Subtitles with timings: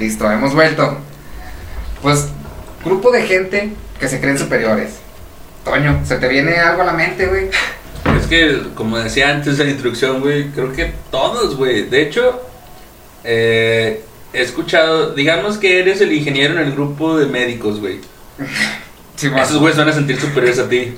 [0.00, 0.96] Listo, hemos vuelto.
[2.00, 2.28] Pues,
[2.82, 4.94] grupo de gente que se creen superiores.
[5.62, 7.50] Toño, ¿se te viene algo a la mente, güey?
[8.18, 11.82] Es que, como decía antes en la introducción, güey, creo que todos, güey.
[11.82, 12.40] De hecho,
[13.24, 14.02] eh,
[14.32, 18.00] he escuchado, digamos que eres el ingeniero en el grupo de médicos, güey.
[19.16, 19.26] Sí.
[19.38, 20.94] Esos güeyes van a sentir superiores a ti.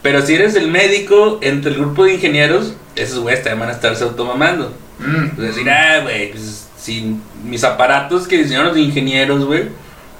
[0.00, 3.72] Pero si eres el médico entre el grupo de ingenieros, esos güeyes te van a
[3.72, 4.72] estarse automamando.
[4.98, 9.64] Mm, Es decir, ah, güey, pues sin mis aparatos que diseñaron los ingenieros, güey.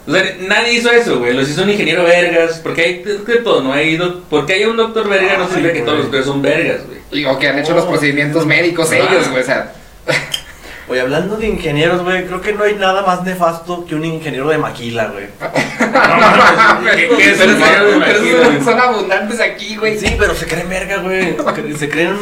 [0.08, 1.32] O sea, nadie hizo eso, güey.
[1.34, 2.60] Los hizo un ingeniero vergas.
[2.62, 3.72] Porque hay de todo, ¿no?
[3.72, 3.98] Hay
[4.30, 7.24] porque hay un doctor verga, no Ay, significa que todos los güeyes son vergas, güey.
[7.24, 7.88] o que han hecho los Oh.
[7.90, 8.96] procedimientos médicos Ah.
[8.98, 9.42] ellos, güey.
[9.42, 9.72] O sea,
[10.88, 14.48] Oye, hablando de ingenieros, güey, creo que no hay nada más nefasto que un ingeniero
[14.48, 15.26] de maquila, güey.
[16.96, 19.98] ¿Qué, qué es pero, un ingeniero de son- abundantes aquí, güey.
[19.98, 21.36] Sí, pero se creen verga, güey.
[21.76, 22.16] Se creen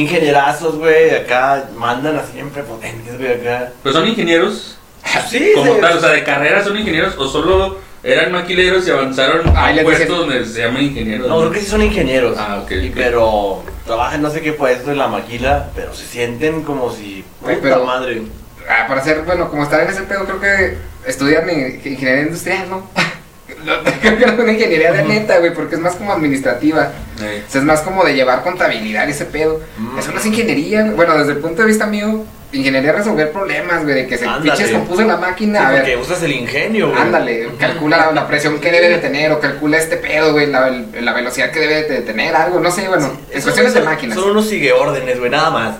[0.00, 1.14] ingenierazos, güey.
[1.14, 3.72] Acá mandan así en prepotentes, güey, acá.
[3.82, 4.78] Pero son ingenieros
[5.28, 9.48] Sí, como tal, o sea, de carrera son ingenieros o solo eran maquileros y avanzaron
[9.56, 11.26] a Ay, un puesto dije- donde se llama ingeniero.
[11.26, 12.36] No, creo que sí son ingenieros.
[12.38, 12.94] Ah, ok, Y- ok.
[12.94, 17.24] Pero trabajan no sé qué puesto en la maquila, pero se sienten como si.
[17.40, 18.22] Güey, Puta pero- madre.
[18.68, 20.76] Ah, para ser, bueno, como estar en ese pedo, creo que
[21.06, 22.90] estudian in- ingeniería industrial, ¿no?
[24.00, 26.92] Creo que una ingeniería de neta, güey, porque es más como administrativa.
[27.20, 29.60] Eh, O sea, es más como de llevar contabilidad y ese pedo.
[29.78, 29.98] Mm.
[29.98, 30.94] Eso no es ingeniería, güey.
[30.94, 34.26] Bueno, desde el punto de vista mío, ingeniería es resolver problemas, güey, de que se
[34.42, 35.68] pinches compuso la Sí, máquina.
[35.68, 37.00] a ver, porque usas el ingenio, güey.
[37.00, 40.70] Ándale, calcula la presión que debe de tener o calcula este pedo, güey, la,
[41.00, 44.16] la velocidad que debe de tener, algo, no sé, bueno, en Esos cuestiones de máquinas.
[44.18, 45.76] Son unos sigue órdenes, güey, nada más.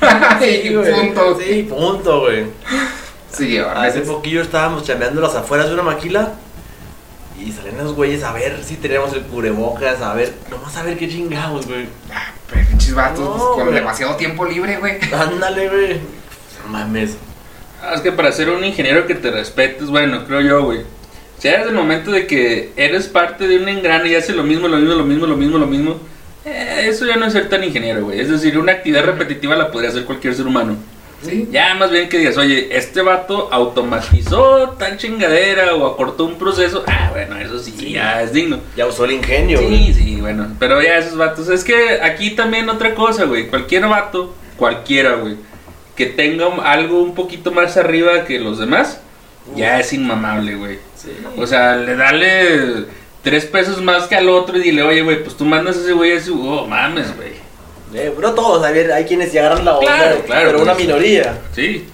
[0.40, 0.74] güey.
[0.74, 1.38] punto.
[1.40, 2.44] Sí, punto, güey.
[3.32, 6.32] Sí, Hace poquillo estábamos chambeando las afueras de una maquila
[7.46, 10.96] y salen los güeyes a ver si tenemos el cubrebocas, a ver, nomás a ver
[10.98, 11.86] qué chingados, güey.
[12.12, 13.74] Ah, pero pinches vatos No, pues, con güey.
[13.74, 14.98] demasiado tiempo libre, güey.
[15.12, 15.94] Ándale, güey.
[16.64, 17.16] No mames.
[17.82, 20.82] Ah, Es que para ser un ingeniero que te respetes, bueno, creo yo, güey.
[21.38, 24.68] Si eres el momento de que eres parte de un engrane y hace lo mismo,
[24.68, 25.96] lo mismo, lo mismo, lo mismo, lo mismo,
[26.44, 28.20] eh, eso ya no es ser tan ingeniero, güey.
[28.20, 30.76] Es decir, una actividad repetitiva la podría hacer cualquier ser humano.
[31.22, 31.48] Sí.
[31.50, 36.82] Ya más bien que digas, oye, este vato automatizó tal chingadera o acortó un proceso.
[36.86, 37.92] Ah, bueno, eso sí, Sí.
[37.92, 38.58] ya es digno.
[38.76, 39.92] Ya usó el ingenio, Sí, güey.
[39.94, 40.48] sí, bueno.
[40.58, 41.48] Pero ya esos vatos.
[41.48, 43.48] Es que aquí también otra cosa, güey.
[43.48, 45.36] Cualquier vato, cualquiera, güey,
[45.96, 49.00] que tenga algo un poquito más arriba que los demás,
[49.56, 50.78] ya es inmamable, güey.
[50.96, 51.10] Sí.
[51.36, 52.84] O sea, le dale
[53.22, 55.92] tres pesos más que al otro y dile, oye, güey, pues tú mandas a ese
[55.92, 57.32] güey así, oh, mames, güey.
[57.94, 60.74] Eh, no todos, a ver, hay quienes ya agarran la onda, Claro, claro, pero una
[60.74, 61.38] minoría.
[61.54, 61.88] Sí.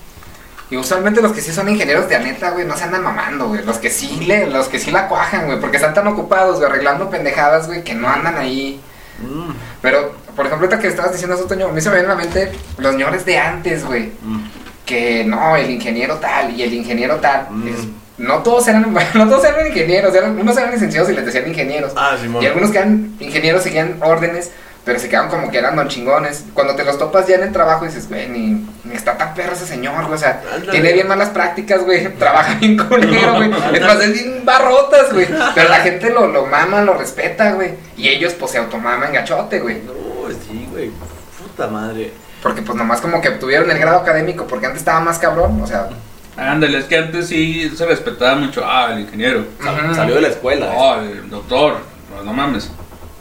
[0.70, 3.62] Y usualmente los que sí son ingenieros de neta, güey, no se andan mamando, güey.
[3.64, 6.68] Los que sí le, los que sí la cuajan, güey, porque están tan ocupados, güey,
[6.68, 8.80] arreglando pendejadas, güey, que no andan ahí.
[9.20, 12.10] Mm, Pero, por ejemplo, ahorita que estabas diciendo eso, Toño, a mí se me viene
[12.12, 14.06] a la mente los señores de antes, güey.
[14.22, 14.50] mm.
[14.84, 17.46] Que no, el ingeniero tal y el ingeniero tal.
[17.50, 17.70] Mm.
[18.18, 21.92] No todos eran, no todos eran ingenieros, eran, unos eran licenciados y les decían ingenieros.
[21.96, 22.42] Ah, Simón.
[22.42, 24.50] Y algunos que eran ingenieros seguían órdenes,
[24.86, 26.44] pero se quedaban como que eran don chingones.
[26.54, 29.52] Cuando te los topas ya en el trabajo dices, güey, ni, ni está tan perro
[29.54, 30.14] ese señor, güey.
[30.14, 30.70] O sea, Ándale.
[30.70, 32.06] tiene bien malas prácticas, güey.
[32.18, 33.50] Trabaja bien culero, güey.
[33.74, 35.26] Es más, es bien barrotas, güey.
[35.56, 37.74] Pero la gente lo, lo mama, lo respeta, güey.
[37.96, 39.82] Y ellos, pues, se automaman gachote, güey.
[39.82, 39.92] No,
[40.48, 40.92] sí, güey.
[41.42, 42.12] Puta madre.
[42.40, 45.60] Porque, pues, nomás como que obtuvieron el grado académico, porque antes estaba más cabrón.
[45.60, 45.88] O sea,
[46.36, 49.46] Ándale, es que antes sí se respetaba mucho, ah, el ingeniero.
[49.94, 50.66] Salió de la escuela.
[50.66, 50.76] eh.
[50.76, 51.78] Oh, el doctor,
[52.14, 52.70] no, no mames.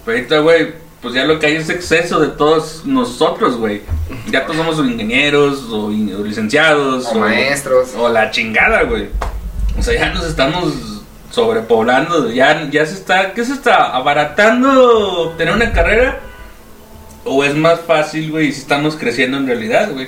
[0.06, 3.84] Pero ahorita, güey, pues ya lo que hay es exceso de todos nosotros, güey.
[4.32, 7.90] Ya todos somos ingenieros o, in- o licenciados o maestros.
[7.96, 9.10] o la chingada, güey.
[9.78, 10.74] O sea, ya nos estamos
[11.30, 13.96] sobrepoblando, ya, ya se está, ¿qué se está?
[13.96, 16.20] ¿Abaratando obtener una carrera?
[17.24, 20.08] ¿O es más fácil, güey, si estamos creciendo en realidad, güey?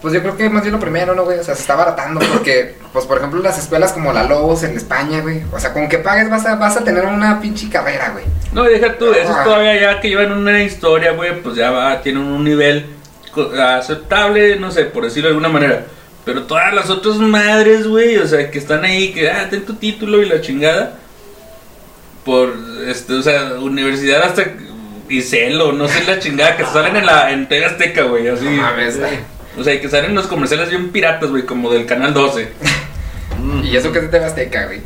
[0.00, 1.38] Pues yo creo que más bien lo primero, ¿no, güey?
[1.40, 4.76] O sea, se está baratando porque, pues, por ejemplo, las escuelas como la Lobos en
[4.76, 5.42] España, güey.
[5.52, 8.24] O sea, con que pagues vas a, vas a tener una pinche carrera, güey.
[8.52, 9.38] No, y deja tú, eso Ah.
[9.38, 12.86] es todavía ya que llevan una historia, güey, pues ya va, tienen un nivel
[13.32, 15.84] co- aceptable, no sé, por decirlo de alguna manera.
[16.24, 19.74] Pero todas las otras madres, güey, o sea, que están ahí, que, ah, ten tu
[19.74, 20.92] título y la chingada.
[22.24, 22.52] Por,
[22.86, 24.44] este, o sea, universidad hasta
[25.08, 28.44] Iselo, no sé la chingada, que salen en la, en Azteca, güey, así.
[28.44, 28.98] No mames.
[29.58, 32.52] O sea, y que salen los comerciales bien piratas, güey, como del Canal 12.
[33.40, 33.64] Mm.
[33.64, 34.80] Y eso que es de Azteca, güey.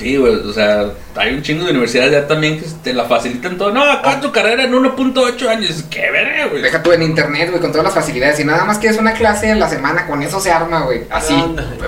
[0.00, 3.58] Sí, güey, o sea, hay un chingo de universidades ya también que te la facilitan
[3.58, 3.70] todo.
[3.70, 5.84] No, acá tu carrera en 1.8 años.
[5.90, 6.62] Qué verga, güey.
[6.62, 8.40] Deja tú en internet, güey, con todas las facilidades.
[8.40, 11.02] Y nada más que es una clase a la semana, con eso se arma, güey.
[11.10, 11.34] Así.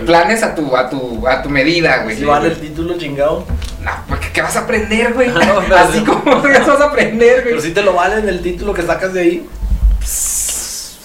[0.05, 2.19] Planes a tu, a tu, a tu medida, güey.
[2.19, 3.47] Si vale el título chingado.
[3.83, 5.29] No, porque ¿qué vas a aprender, güey?
[5.33, 6.23] No, no, Así no.
[6.23, 7.55] como ¿qué vas a aprender, güey.
[7.55, 9.47] Pero si te lo valen el título que sacas de ahí.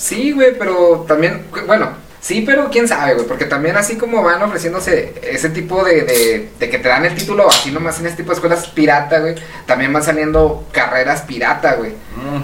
[0.07, 4.41] Sí, güey, pero también, bueno, Sí, pero quién sabe, güey, porque también así como van
[4.41, 8.17] ofreciéndose ese tipo de, de, de que te dan el título así nomás en este
[8.17, 11.93] tipo de escuelas pirata, güey, también van saliendo carreras pirata, güey,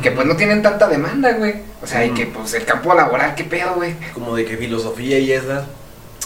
[0.02, 1.56] que pues no tienen tanta demanda, güey.
[1.82, 3.96] O sea, y que pues el campo laboral, qué pedo, güey.
[4.14, 5.64] Como de que filosofía y esas.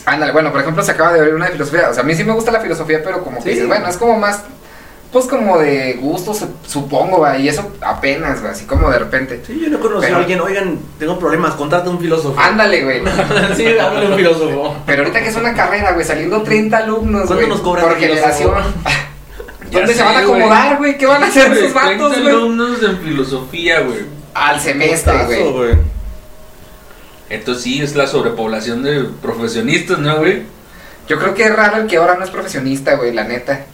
[0.06, 1.90] Ándale, bueno, por ejemplo, se acaba de abrir una de filosofía.
[1.90, 3.50] O sea, a mí sí me gusta la filosofía, pero como que Sí.
[3.52, 4.42] dices, bueno, es como más,
[5.18, 9.42] pues como de gusto, su- supongo, güey, y eso apenas, güey, así como de repente.
[9.48, 12.40] Sí, yo no conocí Pero- a alguien, oigan, tengo problemas, contrata un filósofo.
[12.40, 13.02] Ándale, güey.
[13.56, 14.76] sí, háblale a un filósofo.
[14.86, 17.98] Pero ahorita que es una carrera, güey, saliendo 30 alumnos, ¿Cuánto güey, nos cobran por
[17.98, 18.52] generación.
[19.72, 20.98] ¿Dónde se sé, van a acomodar, güey?
[20.98, 22.30] ¿Qué van a hacer esos 30 vatos, güey?
[22.30, 24.06] alumnos en filosofía, güey.
[24.36, 25.74] Al semestre, Putazo, güey.
[27.30, 30.44] Entonces sí, es la sobrepoblación de profesionistas, ¿no, güey?
[31.08, 33.66] Yo creo que es raro el que ahora no es profesionista, güey, la neta.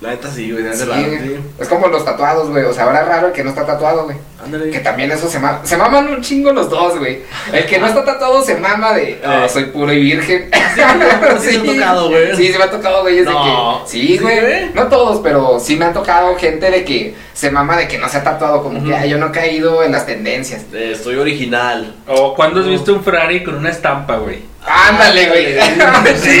[0.00, 1.36] La neta sí, güey, Sí, raro, sí.
[1.58, 2.64] Es como los tatuados, güey.
[2.64, 4.16] O sea, ahora es raro el que no está tatuado, güey.
[4.42, 4.70] Ándale.
[4.70, 5.60] Que también eso se mama.
[5.64, 7.20] Se maman un chingo los dos, güey.
[7.52, 9.20] El que no está tatuado se mama de.
[9.22, 9.48] "Ah, Eh.
[9.50, 10.48] soy puro y virgen.
[10.74, 10.80] Sí,
[11.50, 12.34] sí te ha tocado, güey.
[12.34, 13.18] Sí, se me ha tocado, güey.
[13.18, 13.82] es de No.
[13.84, 13.90] que.
[13.90, 14.40] Sí, ¿Sí, güey.
[14.40, 14.70] güey?
[14.72, 18.08] No todos, pero sí me han tocado gente de que se mama de que no
[18.08, 18.62] se ha tatuado.
[18.62, 18.98] Como que Ujú.
[18.98, 20.62] "Ay, yo no he caído en las tendencias.
[20.72, 21.94] Eh, Estoy original.
[22.06, 24.38] O cuando has visto un Ferrari con una estampa, güey.
[24.66, 25.60] Ándale.
[26.16, 26.40] Sí,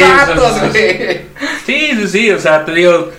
[0.72, 1.20] güey.
[1.66, 3.10] Sí, sí, sí, o sea, te digo.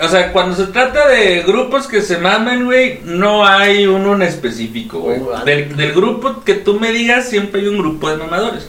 [0.00, 4.22] O sea, cuando se trata de grupos que se maman, güey, no hay uno en
[4.22, 5.20] específico, güey.
[5.20, 8.68] Oh, Del, del grupo que tú me digas, siempre hay un grupo de mamadores.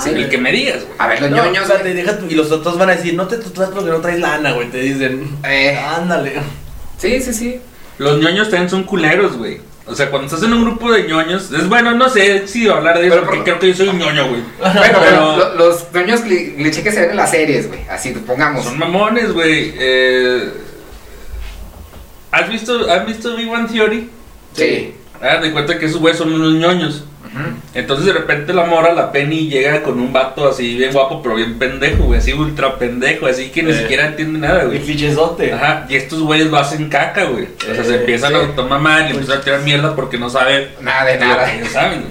[0.00, 0.94] Sí, el que me digas, güey.
[0.98, 1.92] A ver, los No, ñoños, o sea, güey.
[1.92, 4.20] te deja tu- y los otros van a decir, no te tatúas porque no traes
[4.20, 5.36] lana, güey, te dicen.
[5.44, 6.34] Eh, Ándale.
[6.98, 7.60] sí, sí, sí.
[7.98, 9.60] Los ñoños también son culeros, güey.
[9.88, 12.98] O sea, cuando estás en un grupo de ñoños, es bueno, no sé si hablar
[12.98, 14.40] de eso, Pero porque por- creo que yo soy un ñoño, güey.
[14.58, 17.80] Bueno, Pero- pero lo- los ñoños cli- cliché que se ven en las series, güey.
[17.88, 18.64] Así, pongamos.
[18.64, 19.72] Son mamones, güey.
[19.78, 20.50] Eh,
[22.32, 24.10] ¿Has visto, ¿Has visto Big One Theory?
[24.54, 24.94] Sí.
[25.22, 27.04] Ah, de cuenta que esos güeyes son unos ñoños.
[27.74, 31.34] Entonces de repente la mora, la Penny, llega con un vato así bien guapo, pero
[31.36, 32.18] bien pendejo, güey.
[32.18, 33.78] Así ultra pendejo, así que ni Eh.
[33.80, 34.80] siquiera entiende nada, El güey.
[34.80, 35.52] clichezote.
[35.52, 37.48] Ajá, y estos güeyes lo hacen caca, güey.
[37.70, 38.38] O sea, se Eh, empiezan sí.
[38.38, 41.52] a tomar mal y empiezan a tirar mierda porque no saben Nada de lo nada.
[41.52, 42.04] que saben.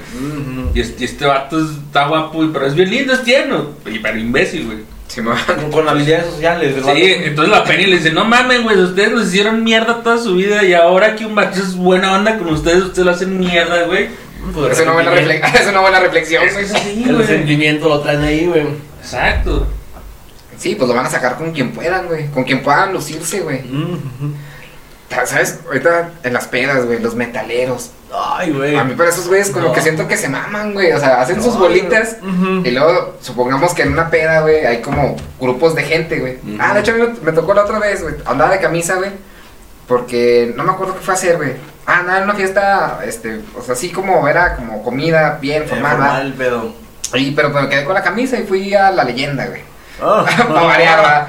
[0.73, 3.69] Y este, y este vato está guapo, y- pero es bien lindo, es tierno.
[3.91, 4.77] Y pero imbécil, güey.
[5.15, 6.93] Con, con habilidades sociales, ¿verdad?
[6.93, 10.35] Sí, entonces la Penny le dice, no mames, güey, ustedes nos hicieron mierda toda su
[10.35, 13.83] vida y ahora que un vato es buena onda con ustedes, ustedes lo hacen mierda,
[13.83, 14.09] güey.
[14.53, 15.13] Pues, Es una buena,
[15.59, 16.43] es una buena reflexión.
[16.49, 18.67] Sí, El sentimiento lo traen ahí, güey.
[19.01, 19.67] Exacto.
[20.57, 22.27] Sí, pues lo van a sacar con quien puedan, güey.
[22.31, 23.61] Con quien puedan lucirse, güey.
[25.25, 25.59] ¿Sabes?
[25.65, 27.91] Ahorita en las pedas, güey, los metaleros.
[28.13, 28.75] Ay, güey.
[28.75, 29.73] A mí para esos güeyes como No.
[29.73, 30.91] que siento que se maman, güey.
[30.91, 32.17] O sea, hacen sus bolitas.
[32.63, 36.37] Y luego, supongamos que en una peda, güey, hay como grupos de gente, güey.
[36.59, 38.15] Ah, de hecho, a mí me, me tocó la otra vez, güey.
[38.25, 39.11] Andaba de camisa, güey.
[39.87, 41.51] Porque no me acuerdo qué fue a hacer, güey.
[41.87, 45.67] Ah, nada, en una fiesta, este, o sea, así como era como comida bien Eh,
[45.67, 46.73] formal, pedo.
[47.13, 49.61] Y, pero me quedé con la camisa y fui a la leyenda, güey.
[50.01, 50.25] Ah.
[50.47, 51.27] Para variar, ¿verdad?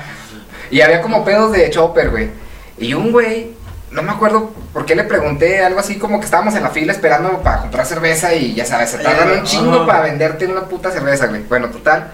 [0.71, 2.31] Y había como pedos de chopper, güey.
[2.79, 3.53] Y un güey,
[3.91, 6.93] no me acuerdo por qué le pregunté algo así como que estábamos en la fila
[6.93, 9.87] esperando para comprar cerveza y ya sabes, se tardan un chingo Ajá.
[9.87, 11.43] para venderte una puta cerveza, güey.
[11.43, 12.11] Bueno, total.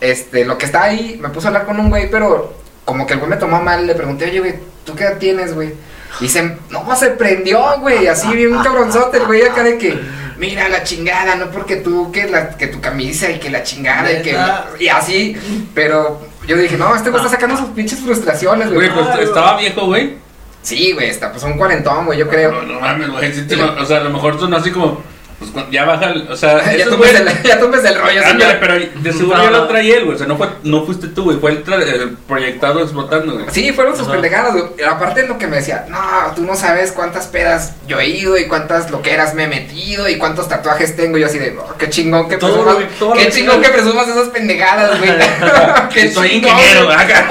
[0.00, 2.54] Este, lo que está ahí, me puse a hablar con un güey, pero
[2.84, 4.54] como que el güey me tomó mal, le pregunté, oye, güey,
[4.84, 5.74] ¿tú qué edad tienes, güey?
[6.20, 9.98] Y se, no, se prendió, güey, así bien cabronzote, el güey acá de que,
[10.38, 14.12] mira la chingada, no porque tú, que, la, que tu camisa y que la chingada
[14.12, 14.36] y que,
[14.78, 15.36] y así,
[15.74, 18.88] pero yo dije, no, este güey está sacando sus pinches frustraciones, güey.
[18.88, 20.14] Güey, pues estaba viejo, güey.
[20.62, 22.52] Sí, güey, está, pues un cuarentón, güey, yo creo.
[22.52, 23.32] No, no mames, güey.
[23.32, 25.02] sí te lo- o sea, a lo mejor son así como.
[25.50, 26.10] Pues ya baja.
[26.10, 28.56] el- O sea, ya, tumbes el, ya tumbes el rollo, Ándale, señor.
[28.60, 30.14] pero de seguro No, ya lo traía él, güey.
[30.14, 31.38] O sea, no, fue, no fuiste tú, güey.
[31.38, 33.46] Fue el, tra- el proyectado explotando, güey.
[33.50, 34.12] Sí, fueron sus Ajá.
[34.12, 34.64] pendejadas, güey.
[34.88, 35.98] Aparte lo que me decía, no,
[36.36, 40.16] tú no sabes cuántas pedas yo he ido y cuántas loqueras me he metido y
[40.18, 41.18] cuántos tatuajes tengo.
[41.18, 43.68] Yo así de, oh, qué chingón que Todo presumas, lo- todo qué lo chingón que-
[43.68, 45.10] que presumas esas pendejadas, güey.
[45.94, 47.26] qué Soy chingón, ingeniero, acá.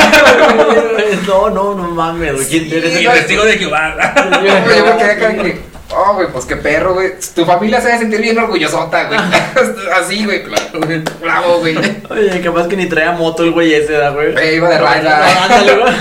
[1.28, 2.48] no, no, no mames, güey.
[2.48, 3.02] ¿Quién Sí, eres?
[3.02, 3.96] Y testigo de Jehová.
[4.34, 4.64] Yo me
[4.98, 5.62] quedé acá de que,
[5.96, 7.14] oh, güey, pues qué perro, güey.
[7.36, 9.20] Tu familia se debe sentir bien orgullosota, güey.
[10.00, 10.80] Así, güey, claro.
[11.22, 11.78] Bravo, güey.
[12.10, 14.32] Oye, capaz que ni traía moto el güey ese, ¿da, güey.
[14.34, 15.44] Güey, iba de raya.
[15.44, 15.94] Ándale, güey.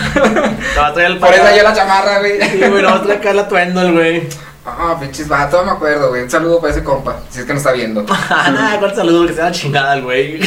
[0.75, 2.41] Te va a traer el Por eso yo la chamarra, güey.
[2.43, 4.29] Sí, güey, no va a traer acá el atuendo el güey.
[4.67, 6.23] Ah, pinches vato, me acuerdo, güey.
[6.23, 8.05] Un saludo para ese compa, si es que no está viendo.
[8.09, 10.39] Ah, nada, cuál saludo que sea la chingada el güey.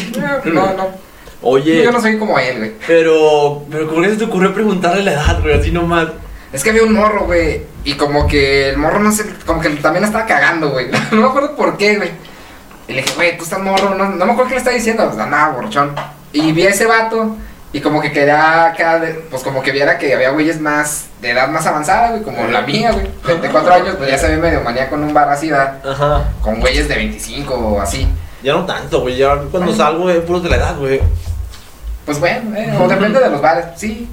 [0.46, 1.14] No, no.
[1.46, 2.72] Oye, Yo no soy como él, güey.
[2.88, 5.60] pero, pero ¿por qué se te ocurrió preguntarle la edad, güey?
[5.60, 6.08] Así nomás.
[6.53, 7.63] Es que había un morro, güey.
[7.83, 10.88] Y como que el morro, no sé, como que también la estaba cagando, güey.
[11.12, 12.12] No me acuerdo por qué, güey.
[12.88, 13.95] Y le dije, güey, tú estás morro.
[13.95, 15.05] No, no me acuerdo qué le estaba diciendo.
[15.05, 15.95] Pues nada, borrachón.
[16.31, 17.36] Y vi a ese vato.
[17.74, 21.48] Y como que quería acá, pues como que viera que había güeyes más, de edad
[21.48, 23.10] más avanzada, güey, como la mía, güey.
[23.25, 25.81] 24 años, pues ya se ve medio manía con un bar así, ¿verdad?
[25.83, 26.29] Ajá.
[26.39, 28.07] Con güeyes de 25 o así.
[28.43, 29.17] Ya no tanto, güey.
[29.17, 31.01] Ya cuando salgo, güey, puros de la edad, güey.
[32.05, 34.07] Pues bueno, eh, o depende de los bares, sí.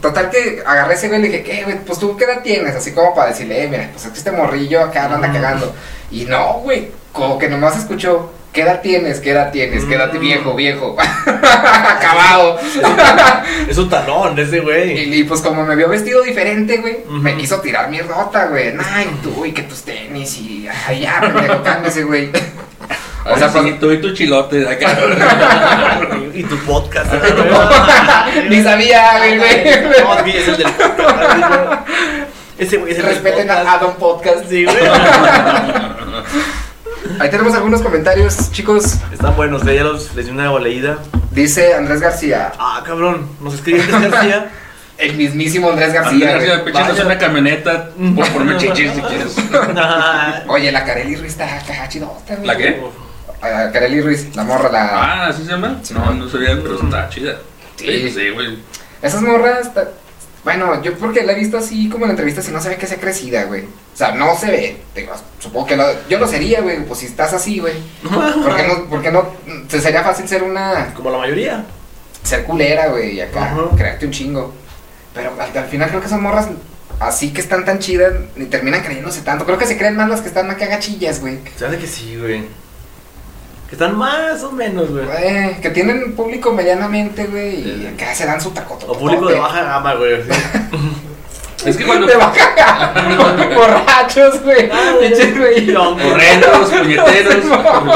[0.00, 1.78] Total que agarré ese güey y le dije, ¿qué, güey?
[1.84, 4.82] Pues tú qué edad tienes, así como para decirle, eh, mira, pues aquí este morrillo
[4.82, 5.72] acá anda cagando.
[6.10, 9.20] Y no, güey, como que nomás escuchó, ¿qué edad tienes?
[9.20, 9.84] ¿Qué edad tienes?
[9.84, 10.18] ¿Qué edad Mm.
[10.18, 10.96] viejo, viejo?
[11.26, 12.58] Acabado.
[13.68, 14.98] Es un talón ese, güey.
[14.98, 18.74] Y, y, pues como me vio vestido diferente, güey, me quiso tirar mi rota, güey.
[18.92, 22.30] Ay, tú, y que tus tenis, y ay, ya, pendejo, cálmese, güey.
[23.24, 26.00] O sea, sí, tú y tu chilote acá.
[26.34, 27.12] Y tu podcast.
[28.48, 29.64] Ni sabía, güey, güey.
[29.64, 31.88] No, es el del podcast.
[32.58, 33.72] Ese güey es Respeten a.
[33.72, 34.48] Adam Podcast.
[34.48, 34.76] Sí, güey.
[37.18, 38.96] Ahí tenemos algunos comentarios, chicos.
[39.12, 40.98] Están buenos, ya los les di una leída.
[41.30, 44.50] Dice Andrés García, Ah, cabrón, nos escribe Andrés García.
[44.98, 46.32] el mismísimo Andrés Andrés García.
[46.32, 47.04] García, péchanos Vaya.
[47.06, 49.36] una camioneta por ponerme chichis si quieres.
[50.48, 52.46] Oye, la Kareli Ruiz está acá chidota, güey.
[52.46, 52.80] ¿La qué?
[53.42, 54.88] Ah, Kareli Ruiz, la morra, la.
[54.88, 55.80] Ah, ¿así se llama?
[55.82, 55.94] Sí.
[55.94, 57.38] No, no sabía, pero está chida.
[57.76, 57.86] Sí.
[57.86, 58.58] Sí, sí, güey.
[59.02, 59.88] Esas morras, ta-
[60.44, 62.86] bueno, yo porque la he visto así como en entrevistas y no se ve que
[62.86, 63.62] sea crecida, güey.
[63.64, 64.76] O sea, no se ve.
[64.94, 67.74] Digo, supongo que lo- yo lo sería, güey, pues si estás así, güey.
[68.02, 68.84] ¿Por qué no?
[68.88, 69.28] ¿Por qué no?
[69.68, 70.92] Se sería fácil ser una.
[70.94, 71.64] Como la mayoría.
[72.22, 73.62] Ser culera, güey, y acá, Ajá.
[73.76, 74.54] crearte un chingo.
[75.14, 76.46] Pero al, al final creo que son morras
[77.00, 79.44] así que están tan chidas, ni terminan creyéndose tanto.
[79.44, 81.40] Creo que se creen más las que están acá gachillas, güey.
[81.56, 82.44] Sabe que sí, güey.
[83.72, 85.02] Que están más o menos, güey.
[85.16, 87.86] Eh, que tienen público medianamente, güey, y Sí.
[87.86, 88.84] acá se dan su tacoto.
[88.92, 90.16] O público de baja gama, güey.
[91.64, 92.06] Es que cuando.
[92.06, 92.92] De baja
[93.54, 94.68] Borrachos, güey.
[94.70, 95.74] Ah, Pinches, güey.
[95.76, 97.34] Horrendos, puñeteros.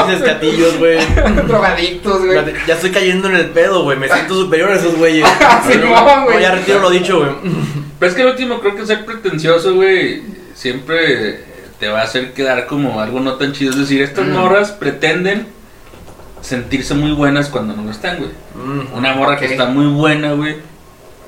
[0.07, 0.97] Pinches catillos, güey.
[1.45, 2.39] Drogadictos, güey.
[2.65, 3.99] Ya, estoy cayendo en el pedo, güey.
[3.99, 5.27] Me siento superior a esos güeyes.
[5.69, 6.41] Simón, No, güey.
[6.41, 7.29] ya retiro lo dicho, güey.
[7.99, 10.23] Pero es que el último creo que ser pretencioso, güey,
[10.55, 11.41] siempre
[11.79, 13.71] te va a hacer quedar como algo no tan chido.
[13.73, 14.31] Es decir, estas Mm.
[14.31, 15.45] morras pretenden
[16.47, 18.31] sentirse muy buenas cuando no lo están, güey.
[18.95, 19.39] Una morra Ok.
[19.39, 20.55] que está muy buena, güey,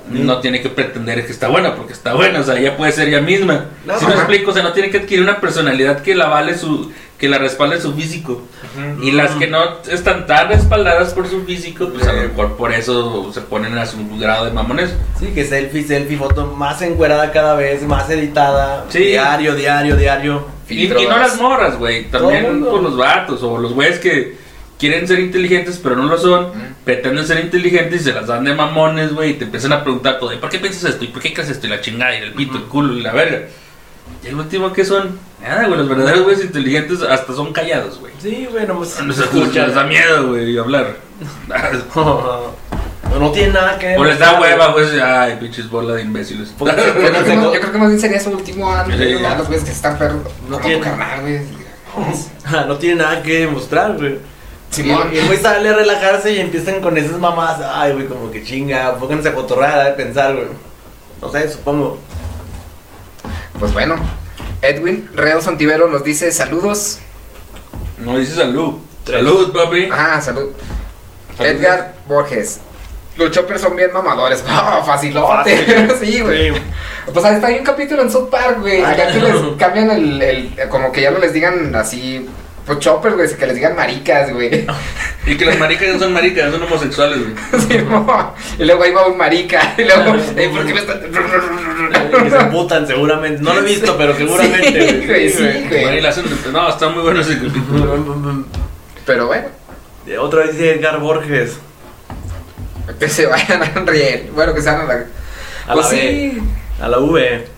[0.08, 0.26] Mm.
[0.26, 3.08] no tiene que pretender que está buena, porque está buena, o sea, ella puede ser
[3.08, 3.66] ella misma.
[3.84, 4.22] No, Si me ajá.
[4.22, 7.36] explico, o sea, no tiene que adquirir una personalidad que la vale su, que la
[7.38, 8.42] respalde su físico.
[9.02, 12.28] Y las que no están tan respaldadas por su físico, pues a lo Sí.
[12.28, 14.94] mejor por eso se ponen a su grado de mamones.
[15.18, 18.86] Sí, que selfie, selfie, foto más encuerada cada vez, más editada.
[18.88, 19.00] Sí.
[19.00, 20.46] Diario, diario, diario.
[20.68, 22.10] Y, y no las morras, güey.
[22.10, 24.39] También por los vatos o los güeyes que
[24.80, 26.48] quieren ser inteligentes pero no lo son.
[26.48, 26.74] Mm.
[26.84, 29.30] Pretenden ser inteligentes y se las dan de mamones, güey.
[29.30, 30.32] Y te empiezan a preguntar todo.
[30.32, 31.04] ¿y ¿Por qué piensas esto?
[31.04, 31.66] ¿Y por qué crees esto?
[31.66, 33.42] Y la chingada y el pito, el culo y la verga.
[34.24, 35.78] Y el último que son, nada, güey.
[35.78, 38.12] Los verdaderos güeyes inteligentes hasta son callados, güey.
[38.20, 40.96] Sí, güey, no pues, No se escucha, les da miedo, güey, hablar.
[41.94, 45.00] No, no tiene nada que o les da hueva, güey.
[45.00, 46.54] Ay, pinches bola de imbéciles.
[46.56, 48.94] Porque- Yo creo, que no- yo creo que más bien sería su último año.
[48.96, 50.22] Ya los güeyes que están perros.
[50.48, 51.40] No tiene- carnal, güey.
[52.44, 54.18] Ah, No tiene nada que demostrar, güey.
[54.70, 55.10] Simón.
[55.12, 57.60] Y el güey sale a relajarse y empiezan con esas mamás.
[57.72, 60.46] Ay, güey, como que chinga, pónganse a cotorrar, a pensar, güey.
[61.20, 61.98] No sé, supongo.
[63.58, 63.96] Pues bueno,
[64.62, 66.98] Edwin Reo Santivero nos dice saludos.
[67.98, 68.74] No dice salud.
[69.04, 69.88] Salud, papi.
[69.92, 70.50] Ah, salud.
[71.36, 71.50] Salud.
[71.50, 72.60] Edgar Borges.
[73.16, 74.42] Los choppers son bien mamadores.
[74.48, 75.56] Ah, facilote.
[75.58, 75.92] Fácil.
[76.00, 76.52] sí, güey.
[77.12, 78.82] Pues ahí está hay un capítulo en South Park, güey.
[78.82, 79.26] Ah, Ya que no.
[79.28, 80.68] les cambian el, el.
[80.70, 82.26] Como que ya no les digan así.
[82.70, 83.36] Pues choppers, güey.
[83.36, 84.64] Que les digan maricas, güey.
[85.26, 87.34] Y que las maricas no son maricas, no son homosexuales, güey.
[87.68, 88.32] Sí, mo.
[88.60, 89.74] y luego ahí va un marica.
[89.78, 91.00] Y luego, eh, ¿por qué me está.?
[91.00, 93.42] Que se emputan seguramente.
[93.42, 94.88] No lo he visto, pero seguramente.
[95.00, 95.82] Sí, güey, sí, güey.
[95.82, 98.44] Bueno, y la hacen- No, está muy bueno ese capítulo.
[99.04, 99.48] Pero bueno,
[100.06, 101.58] De Otra vez dice Edgar Borges.
[103.00, 104.30] que se vayan a Riel.
[104.32, 105.06] Bueno, que se vayan a la.
[105.66, 106.38] A pues la sí.
[106.80, 107.48] A la V.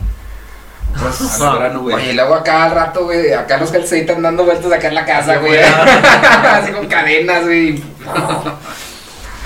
[1.00, 1.96] Pues, Al grano, güey.
[1.96, 5.04] Oye, y luego acá al rato, güey, acá los están dando vueltas acá en la
[5.04, 5.58] casa, güey.
[6.44, 7.82] Así con cadenas, güey.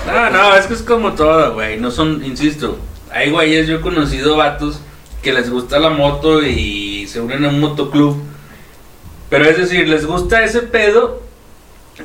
[0.05, 1.79] No, no, es que es como todo, güey.
[1.79, 2.77] No son, insisto,
[3.11, 4.79] hay güeyes, yo he conocido vatos
[5.21, 8.21] que les gusta la moto y se unen a un motoclub.
[9.29, 11.21] Pero es decir, les gusta ese pedo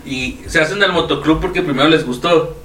[0.04, 2.56] y se hacen del motoclub porque primero les gustó.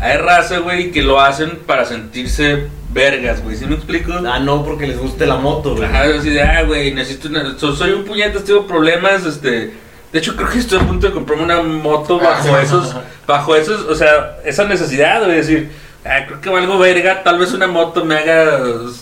[0.00, 3.54] Hay raza, güey, que lo hacen para sentirse vergas, güey.
[3.56, 4.12] ¿Sí me explico?
[4.26, 5.84] Ah, no, porque les guste la moto, güey.
[5.88, 7.56] Ajá, así de, ah, güey, necesito una...
[7.58, 9.72] so- soy un puñetas, tengo problemas, este...
[10.12, 12.62] De hecho, creo que estoy a punto de comprarme una moto bajo Ajá.
[12.62, 12.96] esos...
[13.26, 15.70] Bajo esos, o sea, esa necesidad, güey, decir...
[16.08, 18.60] Ah, creo que valgo verga, tal vez una moto me haga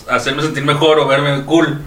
[0.09, 1.81] hacerme sentir mejor o verme cool.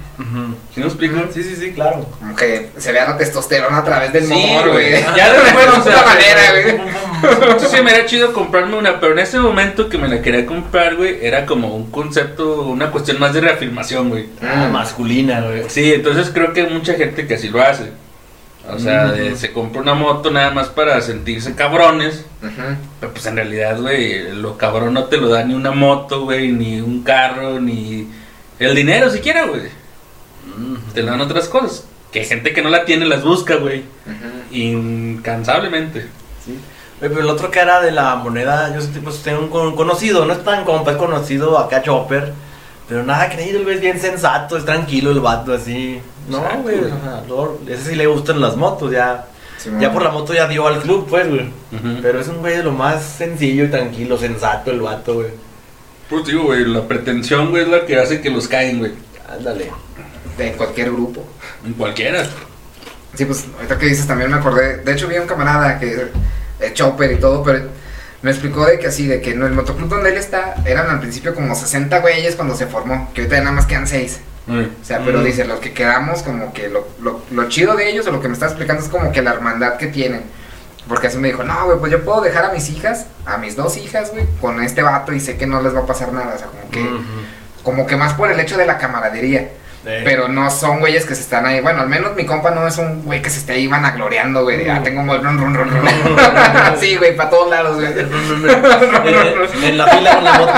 [0.74, 1.20] ¿Sí me explico?
[1.32, 2.06] Sí, sí, sí, claro.
[2.18, 4.92] Como que se vea la testosterona a través del Sí, motor, güey.
[5.16, 6.80] Ya después, o de sea, otra manera, güey.
[7.42, 10.44] Entonces sí me era chido comprarme una, pero en ese momento que me la quería
[10.46, 14.26] comprar, güey, era como un concepto, una cuestión más de reafirmación, güey.
[14.42, 15.64] Ah, masculina, güey.
[15.68, 17.90] Sí, entonces creo que hay mucha gente que así lo hace.
[18.70, 22.24] O sea, de- se compra una moto nada más para sentirse cabrones.
[22.42, 22.76] Ujú.
[23.00, 26.52] Pero pues en realidad, güey, lo cabrón no te lo da ni una moto, güey,
[26.52, 28.08] ni un carro, ni
[28.58, 29.62] el dinero siquiera, güey.
[30.94, 31.84] Te lo dan otras cosas.
[32.12, 33.84] Que gente que no la tiene las busca, güey.
[34.50, 36.06] Incansablemente.
[36.44, 36.58] Sí.
[37.00, 40.32] Oye, pero el otro cara de la moneda, yo pues, tengo un con- conocido, no
[40.32, 42.32] es tan compa, es conocido acá Chopper,
[42.88, 46.00] pero nada creído, el güey es bien sensato, es tranquilo el vato así.
[46.28, 47.22] No, güey, o sea,
[47.74, 49.26] ese sí le gustan las motos, ya.
[49.80, 51.50] Ya por la moto ya dio al club, pues, güey.
[52.00, 55.30] Pero es un güey de lo más sencillo y tranquilo, sensato el vato, güey.
[56.08, 58.92] Pues digo, güey, la pretensión, güey, es la que hace que los caen, güey.
[59.28, 59.70] Ándale.
[60.38, 61.24] De cualquier grupo.
[61.66, 62.24] En cualquiera.
[63.14, 64.78] Sí, pues ahorita que dices también me acordé.
[64.78, 66.08] De hecho, vi a un camarada que
[66.60, 67.66] es chopper y todo, pero
[68.22, 71.00] me explicó de que así, de que en el motoclub donde él está eran al
[71.00, 74.20] principio como 60 güeyes cuando se formó, que ahorita ya nada más quedan 6.
[74.46, 74.64] Güey.
[74.66, 75.24] O sea, pero Mm.
[75.24, 78.28] dice, los que quedamos, como que lo, lo, lo chido de ellos, o lo que
[78.28, 80.22] me está explicando es como que la hermandad que tienen.
[80.88, 83.56] Porque así me dijo, no, güey, pues yo puedo dejar a mis hijas, a mis
[83.56, 86.32] dos hijas, güey, con este vato y sé que no les va a pasar nada.
[86.34, 86.88] O sea, como que,
[87.62, 89.50] como que más por el hecho de la camaradería.
[89.86, 91.60] Eh, Pero no son güeyes que se están ahí.
[91.60, 94.56] Bueno, al menos mi compa no es un güey que se esté ahí vanagloriando, güey.
[94.64, 95.88] de, Ah, tengo un run, run, run, run.
[96.80, 97.86] sí, güey, para todos lados, güey.
[97.92, 97.98] en,
[99.64, 100.52] en la fila con la moto.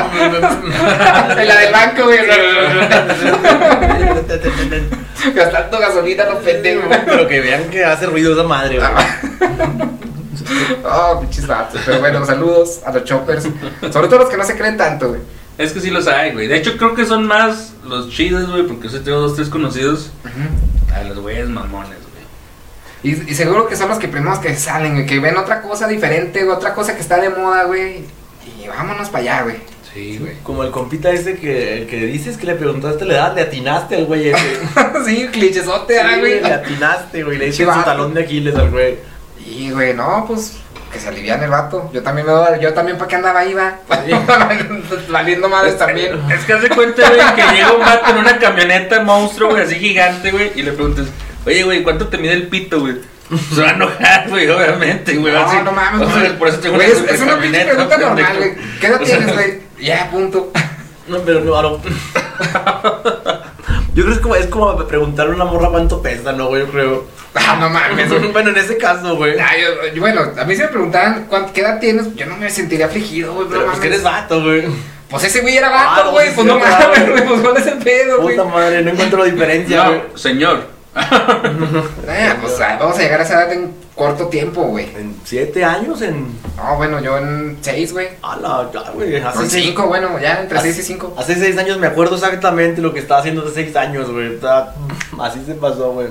[1.39, 2.19] En la del banco, güey.
[5.35, 6.89] Gastando gasolina, no pendejo.
[7.07, 8.91] Pero que vean que hace ruido esa madre, güey.
[10.85, 11.81] Oh, pinches vatos.
[11.85, 13.45] Pero bueno, saludos a los choppers.
[13.93, 15.21] Sobre todo los que no se creen tanto, güey.
[15.61, 16.47] Es que sí los hay, güey.
[16.47, 20.11] De hecho, creo que son más los chidos, güey, porque yo tengo dos, tres conocidos.
[20.95, 21.99] A los güeyes mamones,
[23.03, 23.13] güey.
[23.15, 25.07] Y, y seguro que son los que primero que salen, güey.
[25.07, 26.57] Que ven otra cosa diferente, güey.
[26.57, 28.05] Otra cosa que está de moda, güey.
[28.59, 29.57] Y vámonos para allá, güey.
[29.93, 30.33] Sí, güey.
[30.43, 33.97] Como el compita ese que, el que dices que le preguntaste la edad, le atinaste
[33.97, 34.61] al güey ese.
[35.05, 36.41] sí, clichesote, ah, Sí, güey.
[36.41, 37.37] le atinaste, güey.
[37.37, 38.97] Le hiciste su talón de Aquiles al güey.
[39.47, 40.57] Y, güey, no, pues
[40.93, 41.91] que se alivian el vato.
[41.93, 43.79] Yo también me doy- yo también para qué andaba ahí, va.
[45.09, 46.21] Valiendo madres también.
[46.31, 49.77] Es que hace cuenta, güey, que llega un vato en una camioneta monstruo, güey, así
[49.77, 51.07] gigante, güey, y le preguntas,
[51.47, 52.97] oye, güey, ¿cuánto te mide el pito, güey?
[53.55, 55.33] Se va a enojar, güey, obviamente, güey.
[55.33, 56.39] No, así, no mames, o sea, güey.
[56.39, 58.55] por eso tengo Güey, una es, es una pinche pregunta normal, güey.
[58.81, 59.61] ¿Qué edad O sea, tienes, güey?
[59.81, 60.51] Ya, punto.
[61.07, 61.81] No, pero no, no.
[64.01, 66.63] Yo creo que es como, es como preguntarle a una morra cuánto pesa, ¿no, güey?
[66.65, 67.05] Yo creo.
[67.35, 68.09] Ah, no mames.
[68.09, 68.29] güey.
[68.33, 69.39] bueno, en ese caso, güey.
[69.39, 72.37] Ah, yo- yo- bueno, a mí si me preguntaban ¿cuánto, qué edad tienes, yo no
[72.39, 73.47] me sentiría afligido, güey.
[73.51, 74.65] Pero pues que eres vato, güey.
[75.11, 76.29] Pues ese güey era Ah, vato, no, güey.
[76.29, 76.89] sí, pues sí, no claro.
[76.89, 77.25] mames, güey.
[77.29, 78.37] Pues cuál es el pedo, güey.
[78.37, 80.03] Puta madre, no encuentro diferencia, güey.
[80.13, 80.61] No, señor.
[82.09, 84.87] Eh, pues ah, vamos a llegar a esa edad en corto tiempo, güey.
[84.97, 86.27] En siete años, en.
[86.57, 88.09] No, bueno, yo en seis, güey.
[88.23, 89.17] A la, ya, güey.
[89.17, 91.15] Hace en seis, cinco, bueno, ya entre Hace- seis y cinco.
[91.19, 94.35] hace seis años me acuerdo exactamente lo que estaba haciendo hace seis años, güey.
[94.35, 94.75] Estaba-
[95.21, 96.09] Así se pasó, güey.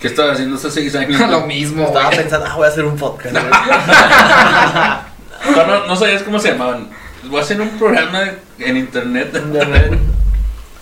[0.00, 1.18] ¿Qué estaba haciendo hace seis años?
[1.30, 1.60] Lo güey?
[1.60, 2.18] mismo, Estaba güey.
[2.18, 3.44] pensando, ah, voy a hacer un podcast, güey.
[5.56, 6.90] No, no, no sabías cómo se llamaban.
[7.24, 8.20] Voy a hacer un programa
[8.58, 9.34] en internet.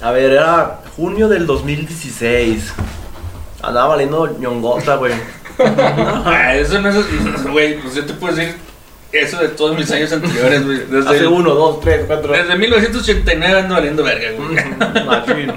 [0.03, 2.73] A ver, era junio del 2016.
[3.63, 5.13] Andaba valiendo ñongota, güey.
[5.59, 7.45] Eso no es.
[7.51, 8.55] Güey, pues yo te puedo decir
[9.13, 10.79] eso de todos mis años anteriores, güey.
[10.87, 12.33] Desde, Hace uno, dos, tres, cuatro.
[12.33, 15.49] desde 1989 ando valiendo verga, güey.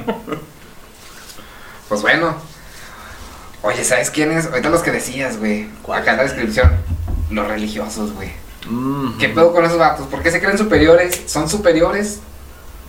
[1.89, 2.35] Pues bueno.
[3.63, 4.47] Oye, ¿sabes quién es?
[4.47, 5.67] Ahorita los que decías, güey.
[5.81, 6.01] ¿Cuál?
[6.01, 6.71] Acá en la descripción.
[7.29, 8.29] Los religiosos, güey.
[8.67, 9.17] Mm.
[9.17, 10.07] ¿Qué pedo con esos vatos?
[10.07, 11.23] ¿Por qué se creen superiores?
[11.27, 12.19] ¿Son superiores?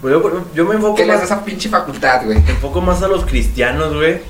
[0.01, 2.39] Güey, Yo, yo me enfoco ¿Qué les da más, esa pinche facultad, güey?
[2.39, 4.21] enfoco más a los cristianos, güey.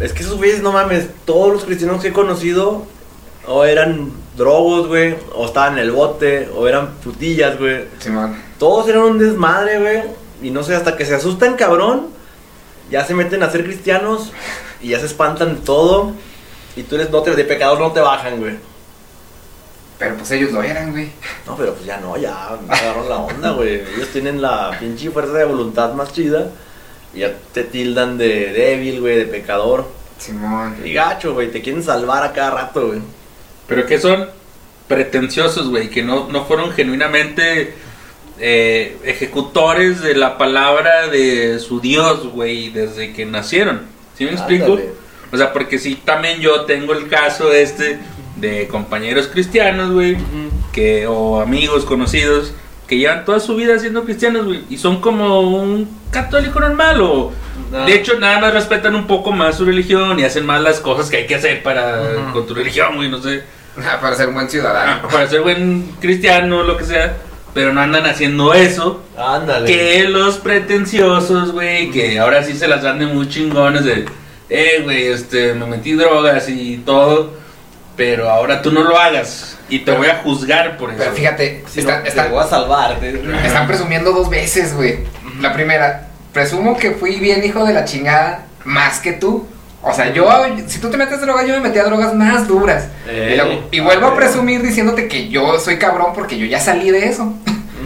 [0.00, 2.86] Es que esos güeyes, no mames, todos los cristianos que he conocido
[3.46, 7.84] o eran drogos, güey, o estaban en el bote, o eran putillas, güey.
[7.98, 8.36] Simón.
[8.58, 10.02] Todos eran un desmadre, güey.
[10.42, 12.08] Y no sé, hasta que se asustan, cabrón.
[12.90, 14.32] Ya se meten a ser cristianos
[14.80, 16.12] y ya se espantan de todo.
[16.76, 18.56] Y tú eres no te, de pecador no te bajan, güey.
[19.98, 21.10] Pero pues ellos lo eran, güey.
[21.46, 23.82] No, pero pues ya no, ya agarraron la onda, güey.
[23.94, 26.48] Ellos tienen la pinche fuerza de voluntad más chida.
[27.14, 29.88] Y ya te tildan de débil, güey, de pecador.
[30.18, 30.76] Simón.
[30.84, 33.00] Y gacho, güey, te quieren salvar a cada rato, güey.
[33.66, 34.28] Pero que son
[34.88, 37.74] pretenciosos, güey, que no, no fueron genuinamente
[38.38, 43.82] eh, ejecutores de la palabra de su Dios, güey, desde que nacieron.
[44.16, 44.72] ¿Sí me explico?
[44.72, 44.90] Ándale.
[45.32, 47.98] O sea, porque sí, también yo tengo el caso este
[48.36, 50.16] de compañeros cristianos, güey,
[50.72, 52.52] que o amigos conocidos
[52.90, 57.32] que llevan toda su vida siendo cristianos, güey, y son como un católico normal o
[57.72, 57.84] Ah.
[57.86, 61.08] de hecho nada más respetan un poco más su religión y hacen más las cosas
[61.08, 63.44] que hay que hacer para con tu religión, güey, no sé,
[64.00, 65.08] Para ser un buen ah, ciudadano.
[65.08, 67.16] para ser buen cristiano, lo que sea,
[67.54, 69.02] pero no andan haciendo eso.
[69.16, 69.66] Ándale.
[69.66, 74.06] Que los pretenciosos, güey, que ahora sí se las dan de muy chingones de...
[74.48, 77.34] eh, güey, este, me metí drogas y todo,
[78.00, 80.98] pero ahora tú no lo hagas y te voy a juzgar por eso.
[81.00, 82.96] Pero fíjate, Si está- no, está- te voy a salvar.
[83.44, 85.00] están presumiendo dos veces, güey.
[85.42, 89.46] La primera, presumo que fui bien hijo de la chingada más que tú.
[89.82, 90.26] O sea, yo,
[90.66, 92.88] si tú te metes droga, yo me metía drogas más duras.
[93.06, 96.46] Eh, y, luego- y vuelvo a ah, presumir diciéndote que yo soy cabrón porque yo
[96.46, 97.34] ya salí de eso.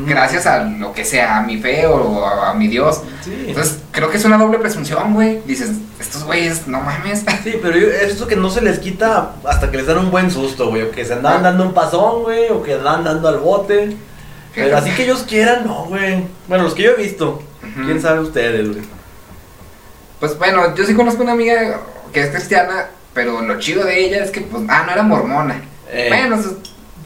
[0.06, 3.02] Gracias a lo que sea, a mi fe o a, a mi Dios.
[3.24, 3.44] Sí.
[3.48, 5.40] Entonces, creo que es una doble presunción, güey.
[5.46, 7.24] Dices, estos güeyes, no mames.
[7.44, 10.10] Sí, pero yo- es eso que no se les quita hasta que les dan un
[10.10, 10.82] buen susto, güey.
[10.82, 12.50] O que se andaban dando un pasón, güey.
[12.50, 13.96] O que andaban dando al bote.
[14.54, 16.24] Pero así que ellos quieran, no, güey.
[16.48, 17.42] Bueno, los que yo he visto.
[17.84, 18.82] ¿Quién sabe ustedes, güey?
[20.20, 21.80] Pues bueno, yo sí conozco una amiga
[22.12, 25.60] que es cristiana, pero lo chido de ella es que, pues, ah, no era mormona.
[25.90, 26.06] Eh.
[26.08, 26.36] Bueno,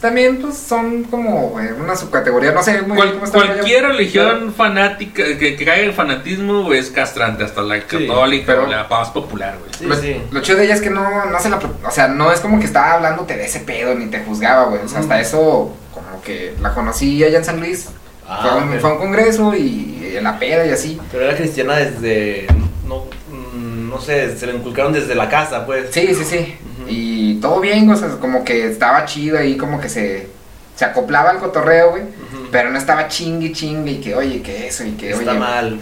[0.00, 3.84] también, pues, son como güey, una subcategoría, no sé muy Cual- bien cómo está cualquier
[3.84, 8.64] religión fanática que, que caiga en fanatismo güey, es castrante, hasta la Sí, católica pero-
[8.64, 9.70] o la más popular, güey.
[9.76, 10.22] Sí, lo, sí.
[10.30, 11.58] lo chido de ella es que no, no se la...
[11.84, 14.82] O sea, no es como que estaba hablándote de ese pedo ni te juzgaba, güey.
[14.84, 17.88] O sea, hasta eso, como que la conocí allá en San Luis.
[18.28, 18.80] Ah, fue, a un, ok.
[18.80, 21.00] fue a un congreso y en la peda y así.
[21.10, 22.46] Pero era cristiana desde.
[22.86, 25.86] No, no sé, se le inculcaron desde la casa, pues.
[25.92, 26.56] Sí, sí, sí.
[26.88, 30.28] Y todo bien, o sea, como que estaba chido ahí, como que se,
[30.74, 32.02] se acoplaba al cotorreo, güey.
[32.50, 35.38] Pero no estaba chingue chingue y que, oye, que eso y que, Está oye.
[35.38, 35.80] mal.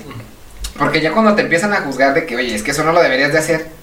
[0.79, 3.01] Porque ya cuando te empiezan a juzgar de que, oye, es que eso no lo
[3.03, 3.76] deberías de hacer.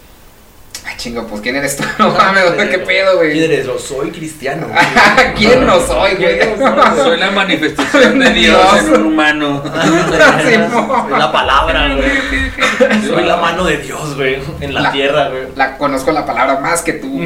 [0.93, 1.83] Ay, chingo, pues ¿quién eres tú?
[1.99, 3.43] No mames, güey, qué pedo, ¿Quién güey.
[3.43, 3.65] eres?
[3.65, 4.67] Yo soy cristiano.
[4.67, 5.33] güey.
[5.35, 6.39] ¿Quién no soy, güey?
[6.39, 6.57] ¿Quién
[7.03, 7.19] soy?
[7.19, 8.85] La manifestación de Dios Dios.
[8.87, 9.63] en un humano.
[9.63, 13.01] Soy la palabra, güey.
[13.07, 14.37] Soy la mano de Dios, güey.
[14.61, 15.43] En la, La- tierra, güey.
[15.55, 17.21] La conozco la palabra más que tú.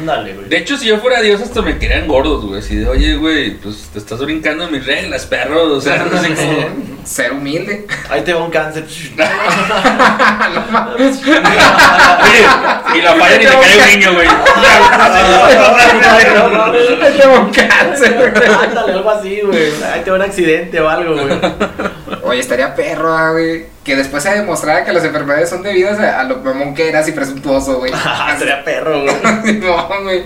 [0.00, 0.48] Ándale, güey.
[0.48, 2.60] De hecho, si yo fuera Dios, hasta me querían gordos, güey.
[2.60, 5.74] Así de, oye, güey, pues te estás brincando mis reglas, perro.
[5.74, 6.68] O sea, no sé cómo.
[7.04, 7.86] Ser humilde.
[8.08, 8.84] Ahí te va un cáncer.
[12.20, 12.44] Oye,
[12.94, 14.28] y la falla y le cae un niño, güey.
[17.02, 18.34] Ay, tengo un cáncer.
[18.62, 19.72] Ándale, algo así, güey.
[19.92, 21.38] Ahí te va un accidente o algo, güey.
[22.22, 23.66] Oye, estaría perro, ah, güey.
[23.84, 27.08] Que después se demostrara que las enfermedades son debidas a, a lo mamón que eras
[27.08, 27.92] y presuntuoso, güey.
[28.38, 29.14] Sería perro, güey.
[29.44, 30.24] Simón, güey.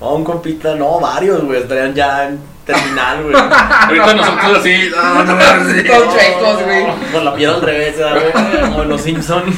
[0.00, 1.62] No, un compita, no, varios, güey.
[1.62, 3.34] Estarían ya en terminal, güey.
[3.50, 4.90] Ahorita nosotros así.
[4.94, 6.86] No, no, no, Todos chuecos, güey.
[7.12, 8.60] Con la piel al revés, ¿verdad, güey.
[8.60, 9.56] Como en los Simpsons.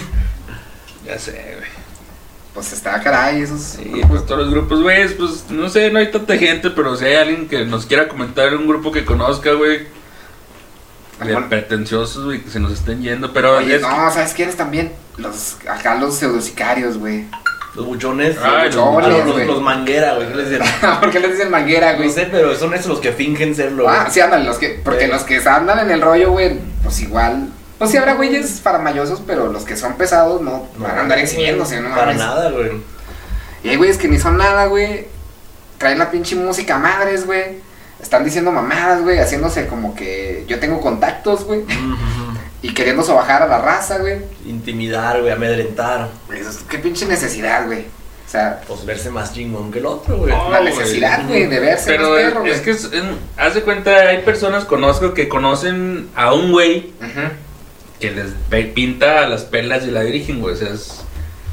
[1.05, 1.73] Ya sé, güey.
[2.55, 3.61] Pues está caray, esos.
[3.61, 7.07] Sí, pues todos los grupos, güey, pues no sé, no hay tanta gente, pero si
[7.07, 9.87] hay alguien que nos quiera comentar un grupo que conozca, güey,
[11.25, 14.93] de pretenciosos, güey, que se nos estén yendo, pero Oye, es- no, ¿sabes quiénes también?
[15.17, 17.27] Los, acá los pseudosicarios, güey.
[17.75, 18.37] Los buchones.
[18.43, 20.29] Ay, los, los buchones, los, manguera, güey.
[20.29, 20.67] ¿Qué les dicen?
[21.01, 22.09] ¿Por qué les dicen manguera, güey?
[22.09, 23.89] No sé, pero son esos los que fingen serlo.
[23.89, 24.13] Ah, güey.
[24.13, 25.09] sí, andan, los que, porque Eh.
[25.09, 27.49] los que andan en el rollo, güey, pues igual.
[27.79, 31.81] Pues sí habrá güeyes faramayosos, pero los que son pesados no, van a andar exhibiéndose,
[31.81, 31.95] ¿no?
[31.95, 32.71] Para nada, güey.
[33.65, 35.07] Y hay güeyes que ni son nada, güey.
[35.79, 37.61] Traen la pinche música a madres, güey.
[38.03, 41.63] Están diciendo mamadas, güey, haciéndose como que yo tengo contactos, güey.
[42.61, 44.19] Y queriendo sobajar a la raza, güey.
[44.47, 46.09] Intimidar, güey, amedrentar.
[46.35, 47.81] Es- Qué pinche necesidad, güey.
[48.27, 50.33] O sea, Pues verse más chingón que el otro, güey.
[50.33, 52.53] No, la necesidad, güey, de verse Pero más es, perro, güey.
[52.53, 56.93] es que, es, en- haz de cuenta, hay personas, conozco, que conocen a un güey
[58.01, 58.33] que les
[58.71, 61.03] pinta las perlas y la dirigen, güey, o sea, es...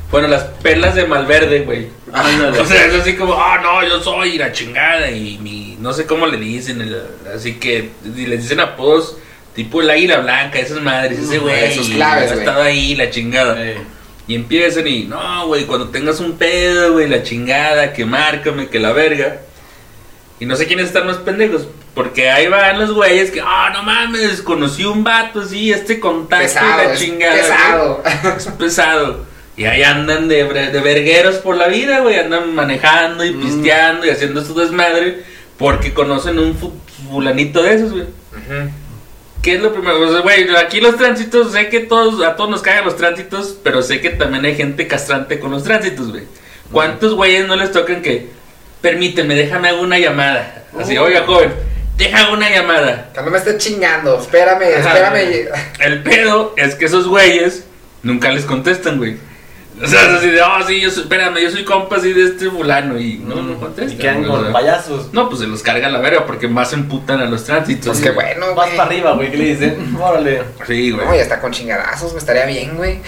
[0.09, 1.89] Bueno, las perlas de Malverde, güey.
[2.11, 2.59] Ándale.
[2.61, 6.05] O sea, es así como, ah, no, yo soy la chingada y mi, no sé
[6.05, 7.01] cómo le dicen, el-
[7.35, 9.17] así que y les dicen apodos
[9.55, 13.65] tipo el águila blanca, esas madres, ese güey, esos claves, ha estado ahí, la chingada.
[13.65, 13.77] Eh,
[14.27, 18.77] Y empiezan y, no, güey, cuando tengas un pedo, güey, la chingada, que márcame, que
[18.79, 19.39] la verga.
[20.39, 23.81] Y no sé quiénes están más pendejos, porque ahí van los güeyes que, ah, no
[23.83, 27.33] mames, conocí un vato así, este contacto y Pesado, la es chingada.
[27.33, 27.41] güey".
[27.41, 28.03] pesado.
[28.37, 29.25] Es pesado.
[29.57, 32.17] Y ahí andan de, de vergueros por la vida, güey.
[32.19, 33.41] Andan manejando y Mm.
[33.41, 35.23] pisteando y haciendo su desmadre
[35.59, 36.73] porque conocen un fu-
[37.11, 38.03] fulanito de esos, güey.
[38.03, 38.69] Ujú.
[39.43, 39.99] ¿Qué es lo primero?
[40.01, 43.55] O sea, güey, aquí los tránsitos, sé que todos, a todos nos cagan los tránsitos,
[43.63, 46.23] pero sé que también hay gente castrante con los tránsitos, güey.
[46.71, 48.27] ¿Cuántos güeyes no les tocan que,
[48.81, 50.65] permíteme, déjame hago una llamada?
[50.79, 51.53] Así, oiga, joven,
[51.97, 53.11] deja una llamada.
[53.13, 54.19] Que no me estés chingando.
[54.19, 54.93] Espérame, Ajá.
[55.09, 55.47] espérame.
[55.79, 57.63] El pedo es que esos güeyes
[58.03, 59.17] nunca les contestan, güey.
[59.81, 62.25] O sea, es así de, oh, sí, yo soy, espérame, yo soy compa así de
[62.25, 63.95] este fulano y no, no contestan.
[63.95, 64.53] Y quedan güey, o con sea.
[64.53, 65.13] payasos.
[65.13, 67.87] No, pues se los carga la verga porque más se emputan a los tránsitos.
[67.99, 68.13] Pues güey.
[68.15, 68.77] bueno, Vas güey.
[68.77, 69.95] para arriba, güey, ¿qué le dicen?
[70.01, 70.43] Órale.
[70.67, 71.05] Sí, güey.
[71.05, 72.17] No, ya está con chingadazos, güey.
[72.19, 72.99] Estaría bien, güey.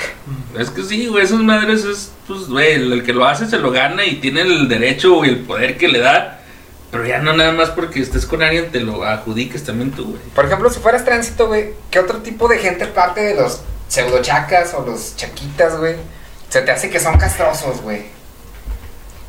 [0.57, 3.57] Es que sí, güey, esas madres es, pues, güey, el, el que lo hace se
[3.57, 6.37] lo gana y tiene el derecho y el poder que le da.
[6.89, 10.21] Pero ya no nada más porque estés con alguien te lo adjudiques también tú, güey.
[10.35, 14.73] Por ejemplo, si fueras tránsito, güey, ¿qué otro tipo de gente parte de los pseudochacas
[14.73, 15.95] o los chaquitas, güey?
[16.51, 18.03] Se te hace que son castrosos, güey.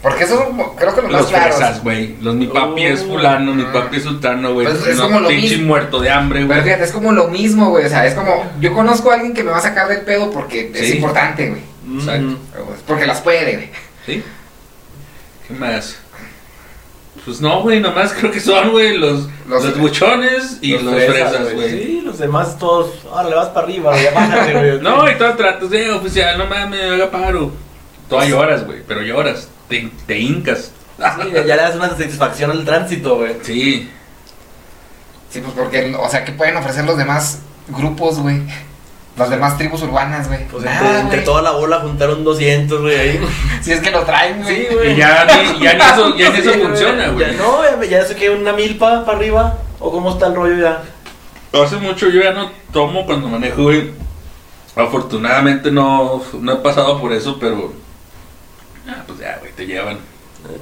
[0.03, 1.55] Porque eso es creo que lo más Los claro.
[1.55, 2.17] fresas, güey.
[2.21, 4.67] Los mi papi es fulano, mi papi es sultano, güey.
[4.67, 5.69] Pues es no, como lo pinche mismo.
[5.69, 6.63] muerto de hambre, Pero güey.
[6.65, 7.85] fíjate, es como lo mismo, güey.
[7.85, 8.51] O sea, es como.
[8.61, 11.63] Yo conozco a alguien que me va a sacar del pedo porque es importante, güey.
[12.03, 13.71] Pues, Porque las puede, güey.
[14.05, 14.25] ¿Sí?
[15.47, 15.99] ¿Qué más?
[17.25, 21.55] Pues no, güey, nomás creo que son, güey, los, Los- los, buchones y los, fresas,
[21.55, 21.71] güey.
[21.71, 22.91] Sí, los demás todos.
[23.11, 24.13] Ahora le vas para arriba, güey.
[24.15, 24.81] Bájate, güey.
[24.81, 27.53] No, y todo tratas de oficial, no mames, haga paro.
[28.09, 30.73] Todas lloras, güey, pero lloras, te, te hincas.
[30.99, 33.37] Sí, ya le das una satisfacción al tránsito, güey.
[33.43, 33.89] Sí,
[35.31, 38.43] Sí, pues porque, o sea, ¿qué pueden ofrecer los demás grupos, güey?
[39.17, 40.47] Las demás tribus urbanas, güey.
[40.49, 42.99] Pues Nada, entre, toda la bola juntaron 200, güey.
[42.99, 43.21] ahí.
[43.63, 44.57] Si es que lo traen, güey.
[44.67, 44.93] Sí, güey.
[44.93, 47.37] y ya, ni, ya ni eso, ya ni eso Sí, funciona, Ya, güey.
[47.37, 49.59] no, ya, ya se queda una milpa para arriba.
[49.79, 50.83] ¿O cómo está el rollo ya?
[51.63, 53.91] Hace mucho yo ya no tomo cuando manejo, güey.
[54.75, 57.73] Afortunadamente no, no he pasado por eso, pero...
[58.89, 59.99] Ah, pues ya, güey, te llevan.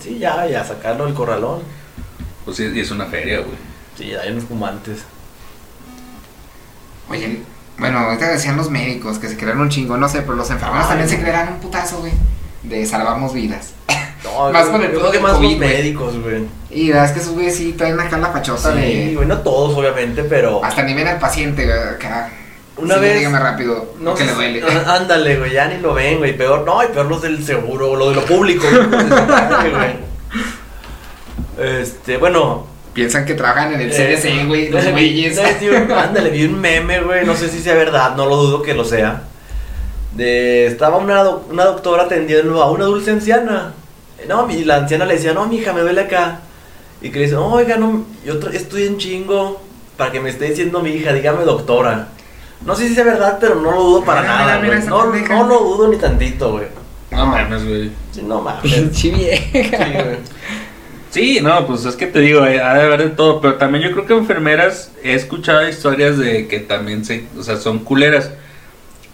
[0.00, 1.62] Sí, ya, ya, sacarlo del corralón.
[2.44, 3.56] Pues sí, y es una feria, güey.
[3.96, 5.04] Sí, hay unos fumantes.
[7.08, 7.40] Oye,
[7.80, 10.84] bueno, ahorita decían los médicos que se crearon un chingo, no sé, pero los enfermeros
[10.84, 12.12] Ay, también se crearon un putazo, güey.
[12.62, 13.72] De salvamos vidas.
[14.22, 16.44] No, Más con el que más COVID, los médicos, güey.
[16.68, 19.14] Y la verdad es que esos güeyes sí traen acá la pachota Sí, de.
[19.14, 20.62] güey, no todos, obviamente, pero.
[20.62, 22.28] Hasta ni ven al paciente, güey, acá.
[22.76, 24.62] Una Sí, vez- Dígame rápido, No que le duele.
[24.86, 26.36] Ándale, güey, ya ni lo ven, güey.
[26.36, 29.96] Peor, no, y peor los del seguro, lo de lo público, güey.
[31.80, 32.66] Este, bueno.
[32.92, 35.36] Piensan que trabajan en el eh, CDC, güey, los güeyes.
[35.36, 38.62] no, tío, Ándale, vi un meme, güey, no sé si sea verdad, no lo dudo
[38.62, 39.22] que lo sea.
[40.14, 43.74] De, estaba una, una doctora atendiendo a una dulce anciana.
[44.28, 46.40] No, y la anciana le decía, no, mija, me duele acá.
[47.00, 49.62] Y que le dice, "No, oiga, no, yo estoy en chingo
[49.96, 52.08] para que me esté diciendo mi hija, dígame doctora.
[52.66, 55.46] No sé si sea verdad, pero no lo dudo para Mira, nada, mira, mira No,
[55.46, 56.66] no lo dudo ni tantito, güey.
[57.10, 57.90] No mames, güey.
[58.12, 58.62] Sí, no mames.
[58.74, 59.84] Pinche vieja.
[59.84, 60.18] Sí, güey.
[61.10, 63.82] Sí, no, pues es que te digo, eh, ha de haber de todo, pero también
[63.82, 68.30] yo creo que enfermeras he escuchado historias de que también se, o sea, son culeras.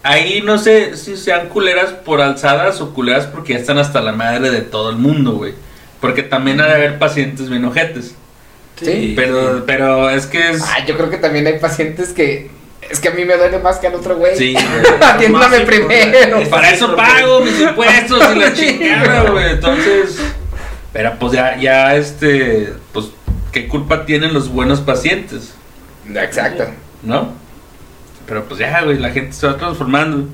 [0.03, 4.11] Ahí no sé si sean culeras por alzadas o culeras porque ya están hasta la
[4.11, 5.53] madre de todo el mundo, güey.
[5.99, 8.15] Porque también ha de haber pacientes bien ojetes.
[8.79, 9.13] Sí.
[9.15, 10.61] Pero, pero es que es...
[10.61, 12.51] Ah, yo creo que también hay pacientes que.
[12.89, 14.37] Es que a mí me duele más que al otro güey.
[14.37, 14.55] Sí,
[15.01, 16.47] Atiéndame primero.
[16.49, 19.51] Para eso pago mis impuestos y la chingada, güey.
[19.53, 20.21] Entonces,
[20.93, 23.07] pero pues ya, ya este, pues,
[23.51, 25.53] ¿qué culpa tienen los buenos pacientes?
[26.13, 26.65] Exacto.
[27.03, 27.29] ¿No?
[28.25, 30.27] Pero pues ya, güey, la gente se va transformando.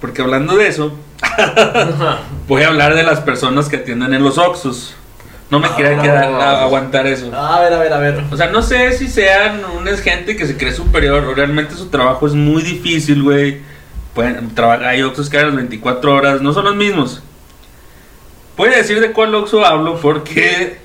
[0.00, 0.96] Porque hablando de eso,
[2.48, 4.94] voy a hablar de las personas que atienden en los Oxus.
[5.50, 7.34] No me Ah, quería quedar a- aguantar eso.
[7.34, 8.22] A ver, a ver, a ver.
[8.30, 11.86] O sea, no sé si sean unas gente que se cree superior o realmente su
[11.88, 13.58] trabajo es muy difícil, güey.
[14.14, 17.22] Pueden trabajar, hay Oxxos que a las 24 horas, no son los mismos.
[18.58, 20.78] Puede decir de cuál Oxxo hablo porque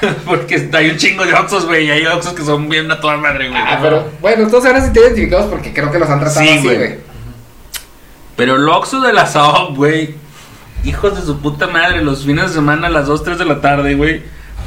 [0.24, 3.18] porque hay un chingo de Oxxos, güey, y hay Oxxos que son bien a toda
[3.18, 3.60] madre, güey.
[3.62, 6.48] Ah, pero bueno, todos ahora sí te identificados porque creo que los han tratado Sí,
[6.48, 6.94] así, güey.
[8.36, 10.14] Pero el Oxxo de la Saab, güey,
[10.82, 13.60] hijos de su puta madre, los fines de semana a las 2, 3 de la
[13.60, 14.22] tarde, güey.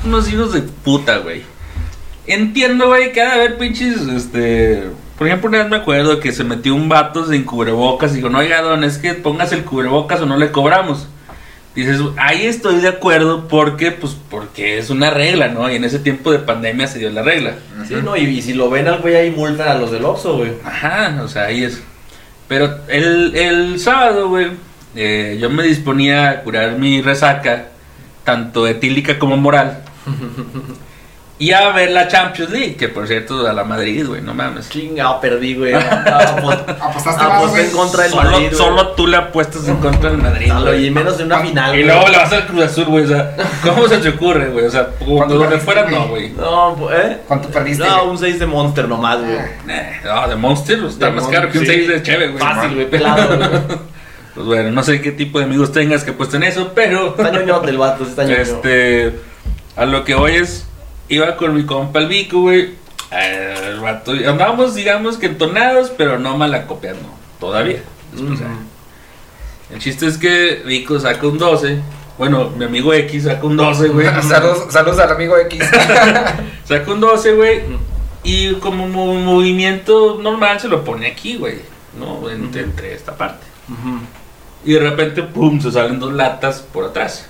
[0.05, 1.41] Unos hijos de puta, güey.
[2.27, 4.83] Entiendo, güey, que ha de haber pinches, este...
[5.17, 8.29] Por ejemplo, una vez me acuerdo que se metió un vato sin cubrebocas y dijo,
[8.29, 11.07] no, oiga, don, es que pongas el cubrebocas o no le cobramos.
[11.75, 15.71] Dices, ahí estoy de acuerdo porque, pues, porque es una regla, ¿no?
[15.71, 17.55] Y en ese tiempo de pandemia se dio la regla.
[17.87, 20.37] Sí, no, y, y si lo ven al güey ahí multan a los del Oxxo,
[20.37, 20.51] güey.
[20.63, 21.81] Ajá, o sea, ahí es.
[22.47, 24.51] Pero el, el sábado, güey,
[24.95, 27.69] eh, yo me disponía a curar mi resaca,
[28.23, 29.81] tanto etílica como moral.
[31.39, 34.69] y a ver la Champions League, que por cierto, a la Madrid, güey, no mames.
[34.69, 35.73] Chingado, perdí, güey.
[36.43, 37.65] Pues, Apostaste más, güey.
[37.65, 38.55] en contra del Solo, Madrid, güey.
[38.57, 40.87] solo tú le apuestas en contra del Madrid, güey.
[40.87, 43.35] y menos en una final, Y luego le vas al Cruz Azul, güey, o sea,
[43.63, 44.65] ¿cómo se te ocurre, güey?
[44.65, 46.29] O sea, ¿Cuánto cuando donde fuera, no, güey.
[46.31, 47.17] No, pues, ¿eh?
[47.27, 47.85] ¿Cuánto perdiste?
[47.85, 49.37] No, un 6 de Monster nomás, güey.
[49.69, 51.71] Eh, no, de Monster pues, está De más caro que un sí.
[51.71, 52.39] 6 de Cheve, güey.
[52.39, 53.49] Fácil, güey, pelado, güey.
[54.33, 57.09] Pues bueno, no sé qué tipo de amigos tengas que apuesten eso, pero.
[57.09, 58.35] Está ñoñote el vato, está ñoño.
[58.37, 59.19] Este.
[59.75, 60.65] A lo que voy es.
[61.09, 62.71] Iba con mi compa el Vico, güey.
[63.11, 64.11] El vato.
[64.11, 67.07] Andábamos, digamos que entonados, pero no malacopiando.
[67.39, 67.83] Todavía.
[68.11, 68.39] Después.
[69.71, 71.79] El chiste es que Vico saca un 12.
[72.17, 74.07] Bueno, mi amigo X saca un 12, güey.
[74.27, 75.61] saludos, saludos al amigo X.
[76.65, 77.61] Saca un 12, güey.
[78.23, 81.57] Y como mo- movimiento normal se lo pone aquí, güey.
[81.99, 82.29] ¿No?
[82.29, 83.45] Entre, entre esta parte.
[84.63, 87.27] Y de repente, pum, se salen dos latas por atrás.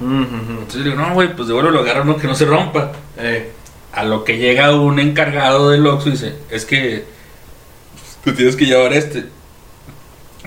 [0.00, 2.92] Entonces digo, no, güey, pues de vuelvo lo agarro, no, que no se rompa.
[3.18, 3.50] Eh,
[3.92, 7.04] A lo que llega un encargado del Oxxo y dice, es que
[8.24, 9.24] tú tienes que llevar este.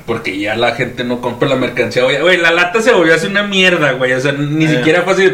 [0.05, 2.03] Porque ya la gente no compra la mercancía.
[2.21, 4.13] Güey, la lata se volvió a hacer una mierda, güey.
[4.13, 4.77] O sea, ni Eh.
[4.77, 5.31] siquiera fue así.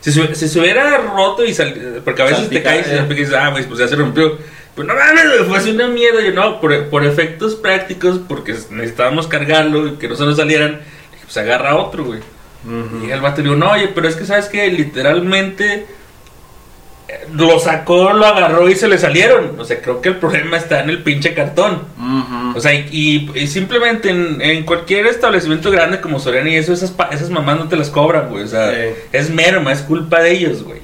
[0.00, 2.90] Si se, si se hubiera roto y sal, Porque a veces Salpica, te caes y
[2.96, 3.06] eh.
[3.08, 4.36] y dices, ah, güey, pues ya se rompió.
[4.74, 6.20] Pues no mames, fue así una mierda.
[6.22, 10.80] Yo no, por, por efectos prácticos, porque necesitábamos cargarlo y que no se nos salieran.
[11.22, 12.20] Pues agarra otro, güey.
[13.04, 15.86] Y el vato le digo, no, oye, pero es que sabes que literalmente
[17.08, 19.58] eh, lo sacó, lo agarró y se le salieron.
[19.58, 21.82] O sea, creo que el problema está en el pinche cartón.
[22.54, 27.30] O sea, y, simplemente en, en cualquier establecimiento grande como Soriana y eso, esas, esas
[27.30, 28.44] mamás no te las cobran, güey.
[28.44, 28.94] O sea, Sí.
[29.12, 30.80] es merma, es culpa de ellos, güey.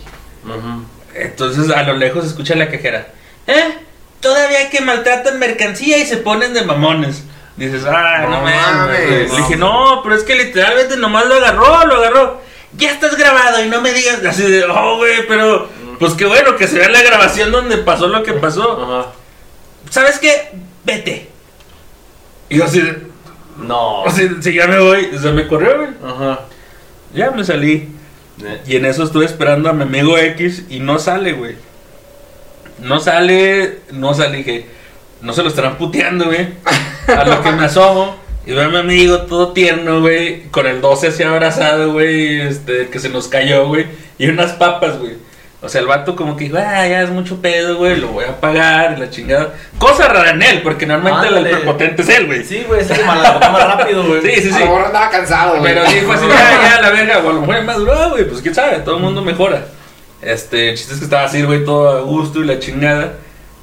[1.14, 3.08] Entonces a lo lejos escucha la cajera.
[3.46, 3.74] ¿Eh?
[4.20, 7.22] Todavía que maltratan mercancía y se ponen de mamones.
[7.58, 9.30] Dices, ah, no, No mames.
[9.32, 12.40] Le dije, no, pero es que literalmente nomás lo agarró, lo agarró.
[12.76, 15.68] Ya estás grabado y no me digas así de, oh, güey, pero
[15.98, 18.80] pues qué bueno que se vea la grabación donde pasó lo que pasó.
[18.80, 19.10] Ajá.
[19.90, 20.52] ¿Sabes qué?
[20.84, 21.28] Vete.
[22.48, 23.02] Y yo así, de,
[23.56, 24.02] No.
[24.02, 25.90] o sea, si ya me voy, o sea, me corrió, güey.
[26.04, 26.40] Ajá.
[27.12, 27.88] Ya me salí.
[28.66, 31.56] Y en eso estuve esperando a mi amigo X y no sale, güey.
[32.78, 34.68] No sale, no sale, dije,
[35.20, 36.48] no se lo estarán puteando, güey.
[37.08, 38.16] A lo que me asomo
[38.46, 42.88] y veo a mi amigo todo tierno, güey, con el 12 así abrazado, güey, este,
[42.88, 43.86] que se nos cayó, güey,
[44.18, 45.16] y unas papas, güey.
[45.60, 48.24] O sea, el vato como que dijo, ah, ya es mucho pedo, güey, lo voy
[48.24, 49.54] a pagar, y la chingada.
[49.76, 51.50] Cosa rara en él, porque normalmente Ándale.
[51.50, 52.44] el prepotente es él, güey.
[52.44, 54.22] Sí, güey, es el más, más rápido, güey.
[54.22, 54.60] Sí, sí, A sí.
[54.60, 55.74] lo mejor andaba cansado, güey.
[55.74, 58.40] Pero dijo así, ya, ya, la verga, o a lo mejor ya maduró, güey, pues
[58.40, 59.66] quién sabe, todo el mundo mejora.
[60.22, 63.14] Este, el chiste es que estaba así, güey, todo a gusto y la chingada.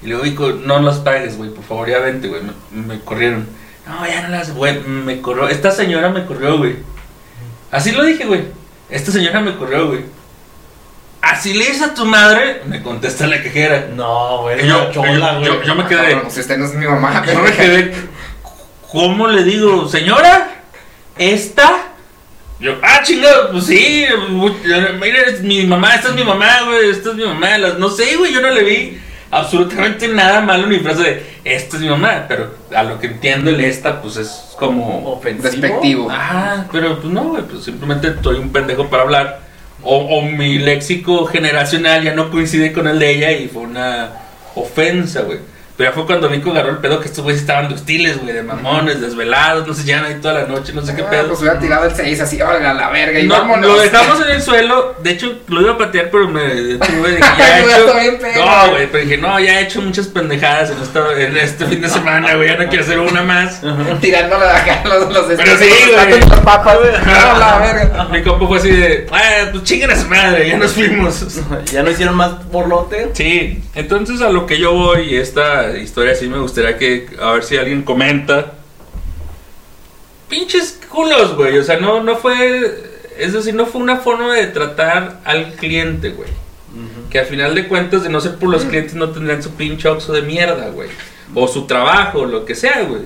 [0.05, 2.41] Y le digo, "Hijo, no los pagues, güey, por favor, ya vente, güey.
[2.71, 3.47] Me, me corrieron.
[3.87, 5.49] No, ya no las, güey, me corrió.
[5.49, 6.75] Esta señora me corrió, güey.
[7.71, 8.41] Así lo dije, güey.
[8.89, 10.01] Esta señora me corrió, güey.
[11.21, 13.87] Así le dices a tu madre, me contesta la quejera.
[13.95, 15.45] No, güey, yo, chola, yo- güey.
[15.45, 16.01] yo- yo me Ah, quedé.
[16.03, 17.23] cabrón, pues usted no es mi mamá.
[17.25, 17.93] Yo me quedé.
[18.91, 20.49] ¿Cómo le digo, señora?
[21.17, 21.87] ¿Esta?
[22.59, 24.05] Yo, ah, chingado, pues sí.
[25.01, 26.89] Mira, es mi mamá, esta es mi mamá, güey.
[26.91, 27.57] Esta es mi mamá.
[27.57, 31.77] Las, no sé, güey, yo no le vi absolutamente nada malo ni frase de esta
[31.77, 32.25] es mi mamá.
[32.27, 35.11] Pero a lo que entiendo, el esta, pues es como.
[35.13, 35.49] Ofensivo.
[35.49, 36.07] Despectivo.
[36.11, 39.45] Ah, pero pues no, güey, pues simplemente estoy un pendejo para hablar.
[39.83, 44.09] O, o mi léxico generacional ya no coincide con el de ella y fue una
[44.55, 45.39] ofensa, güey.
[45.77, 48.33] Pero ya fue cuando Nico agarró el pedo que estos güeyes estaban de hostiles, güey,
[48.33, 51.27] de mamones, desvelados, no sé, ya ahí toda la noche, no sé qué Ah, pedo.
[51.27, 53.19] Pues hubiera tirado el 6 así, órale, a la verga.
[53.19, 53.67] Y No, vámonos.
[53.67, 54.95] lo dejamos en el suelo.
[55.03, 57.11] De hecho, lo iba a patear, pero me detuve.
[57.17, 57.87] Dije, ya he hecho.
[57.87, 58.45] está bien pedo.
[58.45, 61.81] No, güey, pero dije, no, ya he hecho muchas pendejadas en, esta- en este fin
[61.81, 62.47] de semana, güey.
[62.49, 63.61] Ya no quiero hacer una más.
[63.99, 66.21] Tirándole acá los, los Pero sí, güey.
[66.43, 66.77] papas.
[67.05, 68.07] No, la verga.
[68.11, 71.25] Mi compa fue así de, ah, pues chinguen a su madre, ya nos fuimos.
[71.71, 73.09] Ya no hicieron más borlote.
[73.13, 75.17] Sí, entonces a lo que yo voy, y
[75.77, 78.53] historia sí me gustaría que, a ver si alguien comenta.
[80.29, 82.83] Pinches culos, güey, o sea, no, no fue,
[83.17, 86.29] es decir, no fue una forma de tratar al cliente, güey.
[87.09, 89.87] Que al final de cuentas, de no ser por los clientes, no tendrían su pinche
[89.87, 90.89] oxo de mierda, güey.
[91.33, 93.03] O su trabajo, o lo que sea, güey.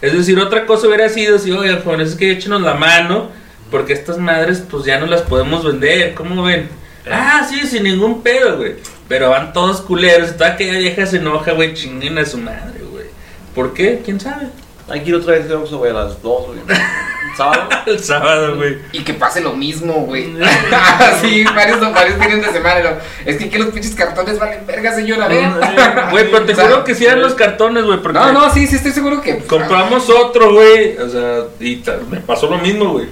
[0.00, 3.30] Es decir, otra cosa hubiera sido si, oigan, jóvenes, es que échenos la mano,
[3.70, 6.14] porque estas madres, pues ya no las podemos vender.
[6.14, 6.68] ¿Cómo ven?
[7.08, 8.74] Ah, sí, sin ningún pedo, güey.
[9.12, 13.04] Pero van todos culeros, toda aquella vieja se enoja, güey, chinguen a su madre, güey.
[13.54, 14.00] ¿Por qué?
[14.02, 14.46] ¿Quién sabe?
[14.88, 16.58] Hay que ir otra vez de Oxxo, güey, a las 2, güey.
[17.36, 17.68] ¿Sábado?
[17.84, 18.78] El sábado, güey.
[18.92, 20.32] Y que pase lo mismo, güey.
[21.20, 22.80] sí, varios, varios fines de semana.
[22.80, 22.90] ¿no?
[23.26, 25.28] Es que aquí los pinches cartones valen verga, señora.
[25.28, 25.60] vean.
[26.10, 28.18] Güey, pero te O sea, juro que sí eran los cartones, güey, porque...
[28.18, 29.34] No, no, sí, sí, estoy seguro que.
[29.34, 30.96] pues, Compramos otro, güey.
[30.96, 33.08] O sea, y me pasó lo mismo, güey.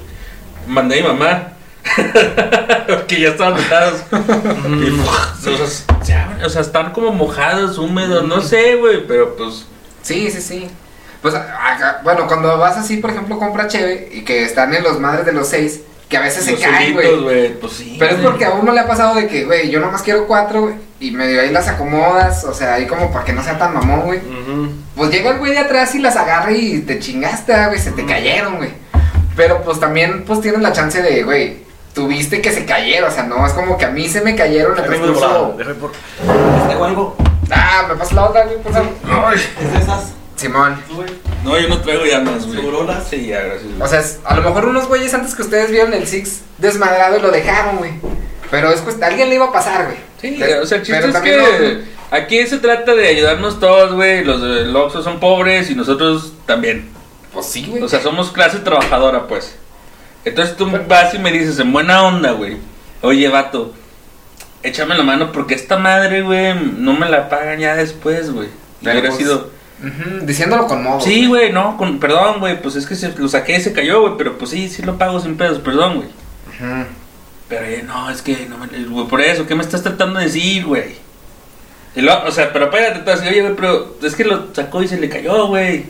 [0.66, 1.52] Mandé a mi mamá.
[3.08, 4.02] que ya estaban metados.
[4.12, 5.66] y, o,
[6.04, 9.06] sea, se o sea, están como mojados, húmedos, no sé, güey.
[9.06, 9.66] Pero pues.
[10.02, 10.70] Sí, sí, sí.
[11.22, 14.98] Pues, acá- bueno, cuando vas así, por ejemplo, compra cheve y que están en los
[14.98, 17.60] madres de los seis, que a veces se los caen, solitos, güey.
[17.60, 17.96] Pues sí.
[17.98, 20.62] Pero es porque a uno le ha pasado de que, güey, yo nomás quiero cuatro,
[20.62, 23.74] güey, y medio ahí las acomodas, o sea, ahí como para que no sea tan
[23.74, 24.20] mamón, güey.
[24.96, 27.92] Pues llega el güey de atrás y las agarra y te chingaste, ah, güey, se
[27.92, 28.70] te cayeron, güey.
[29.36, 31.58] Pero pues también, pues tienes la chance de, güey,
[31.94, 34.76] tuviste que se cayeron, o sea, no es como que a mí se me cayeron
[34.78, 35.54] el transcurso.
[35.58, 35.92] Déjame por.
[36.68, 37.16] ¿Tengo algo?
[37.50, 38.88] Ah, me pasa la otra, güey, por favor.
[39.26, 39.38] Ay.
[39.60, 40.12] ¿Es de esas?
[40.36, 40.82] Simón.
[40.88, 41.08] ¿Tú, güey?
[41.44, 42.60] No, yo no traigo ya más, güey.
[43.10, 43.64] Sí, ya, gracias.
[43.64, 43.82] güey.
[43.82, 47.18] O sea, es- a lo mejor unos güeyes antes que ustedes vieron el Six desmadrado
[47.18, 47.92] y lo dejaron, güey.
[48.50, 49.98] Pero es cuest- a alguien le iba a pasar, güey.
[50.20, 53.92] Sí, o sea, el chiste pero es también que aquí se trata de ayudarnos todos,
[53.94, 54.24] güey.
[54.24, 56.88] Los del Oxxo son pobres y nosotros también.
[57.32, 57.82] Pues sí, güey.
[57.82, 59.56] O sea, somos clase trabajadora, pues.
[60.24, 62.56] Entonces tú vas y me dices en buena onda, güey.
[63.02, 63.72] Oye, vato,
[64.62, 68.48] échame la mano porque esta madre, güey, no me la pagan ya después, güey.
[68.80, 71.00] Y Pero hubiera pues- sido, Ujú, Diciéndolo con modo.
[71.00, 74.02] Sí, güey, no, con, perdón, güey, pues es que se, lo saqué y se cayó,
[74.02, 76.08] güey, pero pues sí, sí lo pago sin pedos, perdón, güey.
[76.08, 76.84] Ujú.
[77.48, 80.18] Pero eh, no, es que no me, eh, güey, por eso, ¿qué me estás tratando
[80.18, 80.96] de decir, güey?
[82.26, 85.00] O sea, pero espérate, tú así, oye, güey, pero es que lo sacó y se
[85.00, 85.86] le cayó, güey.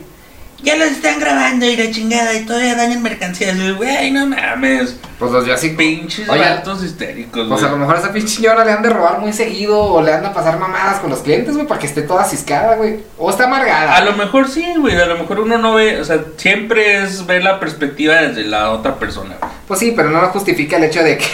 [0.63, 3.55] Ya los están grabando y la chingada y todavía dañan mercancías.
[3.57, 4.95] Y, Güey, no mames.
[5.17, 5.69] Pues los vio así.
[5.69, 8.89] Pinches Oye, vatos histéricos, Pues a lo mejor a esa pinche señora le han de
[8.89, 11.87] robar muy seguido o le han de pasar mamadas con los clientes, güey, para que
[11.87, 12.99] esté toda ciscada, güey.
[13.17, 13.95] O está amargada.
[13.95, 17.25] A lo mejor sí, güey, a lo mejor uno no ve, o sea, siempre es
[17.25, 19.51] ver la perspectiva desde la otra persona, güey.
[19.67, 21.27] Pues sí, pero no justifica el hecho de que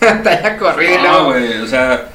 [0.22, 1.02] te haya corrido.
[1.02, 2.11] No, güey, o sea,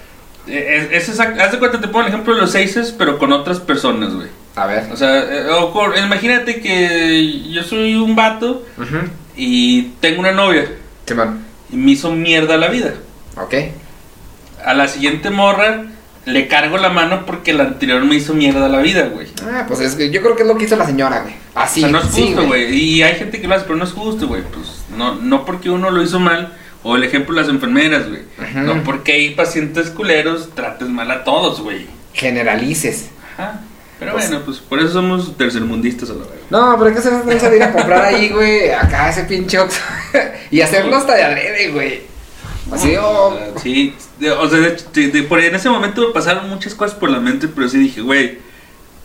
[0.47, 3.31] es, es exact- haz de cuenta, te pongo el ejemplo de los seises, pero con
[3.33, 4.27] otras personas, güey.
[4.55, 4.91] A ver.
[4.91, 5.47] O sea, eh,
[6.03, 8.65] imagínate que yo soy un vato
[9.35, 10.65] y tengo una novia
[11.05, 11.41] Simón.
[11.71, 12.93] y me hizo mierda la vida.
[13.35, 13.53] Ok.
[14.65, 15.85] A la siguiente morra
[16.25, 19.27] le cargo la mano porque la anterior me hizo mierda la vida, güey.
[19.49, 21.35] Ah, pues es que yo creo que es lo que hizo la señora, güey.
[21.55, 21.81] Así.
[21.81, 22.73] o sea, no es sí, justo, güey.
[22.75, 24.41] y hay gente que lo hace, pero no es justo, güey.
[24.41, 26.53] Pues no, no porque uno lo hizo mal.
[26.89, 28.21] O el ejemplo de las enfermeras, güey.
[28.55, 31.85] No porque hay pacientes culeros, trates mal a todos, güey.
[32.13, 33.09] Generalices.
[33.33, 33.61] Ajá.
[33.99, 36.39] Pero Pues- bueno, pues por eso somos tercermundistas a la vez.
[36.49, 39.57] No, pero hay que hacer mensa de ir a comprar ahí, güey, acá ese pinche
[40.51, 42.01] y hacerlo hasta de adrede, güey.
[42.71, 43.93] Así, oh, sí,
[44.39, 47.19] o sea, de- de- de- por en ese momento me pasaron muchas cosas por la
[47.19, 48.37] mente, pero sí dije, güey,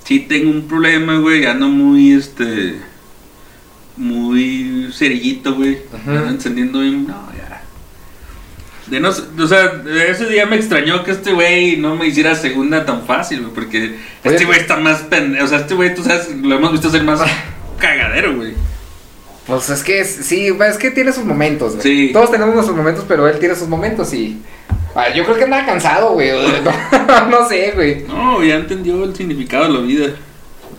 [0.04, 2.76] sí tengo un problema, güey, ando muy, este,
[3.96, 5.78] muy cerillito, güey,
[6.28, 7.51] encendiendo bien, no, ya.
[8.92, 12.06] De no, sé, o sea, de ese día me extrañó que este güey no me
[12.06, 13.78] hiciera segunda tan fácil, güey, porque
[14.22, 16.90] Oye, este güey está más pendejo, o sea, este güey, tú sabes, lo hemos visto
[16.90, 17.22] ser más
[17.78, 18.52] cagadero, güey.
[19.46, 21.82] pues es que, sí, es que tiene sus momentos, güey.
[21.82, 22.10] Sí.
[22.12, 24.42] Todos tenemos nuestros momentos, pero él tiene sus momentos y...
[24.94, 26.30] ah, yo creo que andaba cansado, güey,
[26.62, 28.02] no, no sé, güey.
[28.02, 30.14] No, ya entendió el significado de la vida.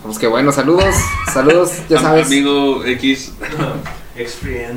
[0.04, 0.94] Pues que bueno, saludos,
[1.32, 2.28] saludos, ya sabes.
[2.28, 3.32] Amigo X,
[4.16, 4.76] ex videos.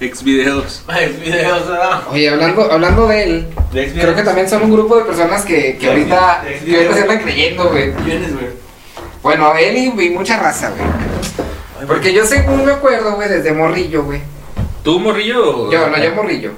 [0.00, 2.02] Ex videos, ¿verdad?
[2.10, 5.76] Oye, hablando, hablando de él, De creo que también son un grupo de personas que,
[5.78, 7.92] que ahorita, De que ahorita se andan creyendo, güey.
[7.94, 8.46] ¿Quiénes, güey?
[9.22, 11.86] Bueno, él y, y mucha raza, güey.
[11.86, 14.20] Porque yo según me acuerdo, güey, desde morrillo, güey.
[14.82, 15.66] ¿Tú, morrillo?
[15.66, 16.52] o- Yo, no, yo morrillo.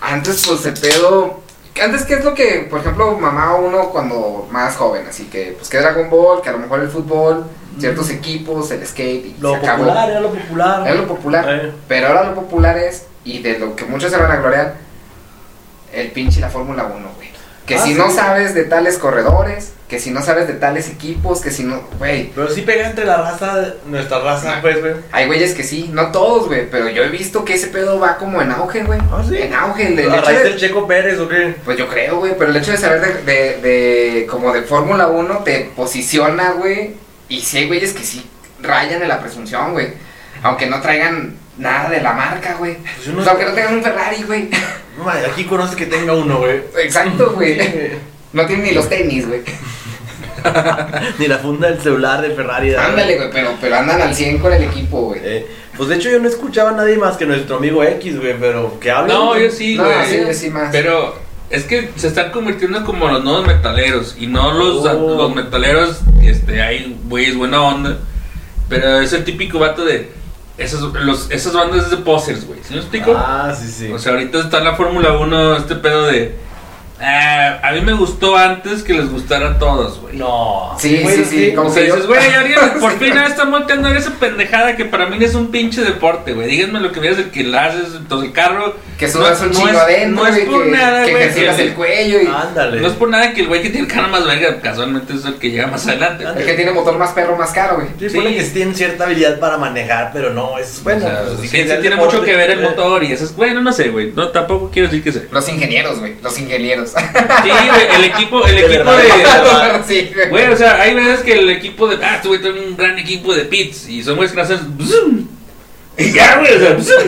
[0.00, 1.40] Antes, pues, el pedo...
[1.82, 5.06] Antes, ¿qué es lo que, por ejemplo, mamá uno cuando más joven?
[5.08, 7.46] Así que, pues, que Dragon Ball, que a lo mejor el fútbol,
[7.78, 9.84] ciertos equipos, el skate, y Lo se acabó.
[9.84, 10.82] popular, era lo popular.
[10.86, 11.44] Era lo popular.
[11.48, 11.72] Eh.
[11.88, 14.74] Pero ahora lo popular es, y de lo que muchos se van a gloriar,
[15.92, 17.32] el pinche la Fórmula 1, güey.
[17.66, 17.94] Que Ah, si sí.
[17.98, 21.82] no sabes de tales corredores, que si no sabes de tales equipos, que si no,
[21.98, 22.30] güey.
[22.34, 24.94] Pero sí pega entre la raza, nuestra raza, pues, güey.
[25.12, 28.16] Hay güeyes que sí, no todos, güey, pero yo he visto que ese pedo va
[28.16, 28.98] como en auge, güey.
[29.12, 29.36] Ah, sí.
[29.38, 31.54] En auge, el, el ¿A hecho raíz de- del Checo Pérez o qué?
[31.64, 35.06] Pues yo creo, güey, pero el hecho de saber de, de, de- como de Fórmula
[35.06, 36.94] 1 te posiciona, güey.
[37.32, 38.22] Y sí hay güeyes que sí
[38.60, 39.88] rayan en la presunción, güey.
[40.42, 42.76] Aunque no traigan nada de la marca, güey.
[42.76, 44.50] Pues no Pues aunque no tengan un Ferrari, güey.
[44.98, 46.60] No, aquí conoce que tenga uno, güey.
[46.84, 47.58] Exacto, güey.
[47.58, 47.70] Sí.
[48.34, 49.40] No tienen ni los tenis, güey.
[51.18, 52.70] Ni la funda del celular de Ferrari.
[52.70, 52.90] ¿verdad?
[52.90, 55.20] Ándale, güey, pero, pero andan al 100 con el equipo, güey.
[55.24, 58.36] Eh, pues de hecho yo no escuchaba a nadie más que nuestro amigo X, güey,
[58.38, 59.14] pero que habla.
[59.14, 60.06] No, yo sí, No, güey.
[60.06, 60.68] sí, yo sí más.
[60.70, 61.16] Pero
[61.52, 64.16] es que se están convirtiendo como los nuevos metaleros.
[64.18, 65.16] Y no los, Oh.
[65.16, 67.98] los metaleros, este, hay güeyes buena onda.
[68.68, 70.10] Pero es el típico vato de.
[70.58, 72.60] Esas, los, esas bandas de posers, güey.
[72.62, 73.14] ¿Sí me explico?
[73.16, 73.92] Ah, sí, sí.
[73.92, 76.34] O sea, ahorita está en la Fórmula 1 este pedo de.
[77.02, 80.16] "Ah, a mí me gustó antes que les gustara a todos, güey.
[80.16, 80.74] no.
[80.78, 82.20] Sí, güey, sí, sí, como O sea, que dices, güey,
[82.80, 86.46] por fin ahora está montando esa pendejada que para mí es un pinche deporte, güey.
[86.48, 88.74] Díganme lo que veas el que la haces, entonces el carro.
[88.98, 91.10] Que no subas es- un no chingo es- adentro, No es por que, nada, que
[91.10, 91.22] güey.
[91.24, 92.80] ejercitas que- el cuello y Ándale.
[92.80, 95.24] No es por nada que el güey que tiene el carro más verga, casualmente es
[95.24, 96.24] el que llega más adelante.
[96.26, 97.88] Ah, el que tiene motor más perro más caro, güey.
[97.98, 98.20] Sí, Sí.
[98.20, 101.04] que sí tienen cierta habilidad para manejar, pero no, es bueno.
[101.06, 102.04] O sea, pues, sí, sí tiene deporte.
[102.04, 103.34] mucho que ver el Eh, motor y eso es.
[103.34, 104.12] Bueno, no sé, güey.
[104.14, 105.26] No, tampoco quiero decir que sé.
[105.32, 106.14] Los ingenieros, güey.
[106.22, 106.91] Los ingenieros.
[107.42, 111.20] Sí, güey, el equipo, el De equipo verdad, de sí, Güey, o sea, hay veces
[111.20, 112.04] que el equipo de.
[112.04, 113.88] Ah, este güey tiene un gran equipo de pits.
[113.88, 114.76] Y son güeyes que hacen.
[114.76, 115.26] bzum,
[115.96, 116.98] Y ya, güey, o sea.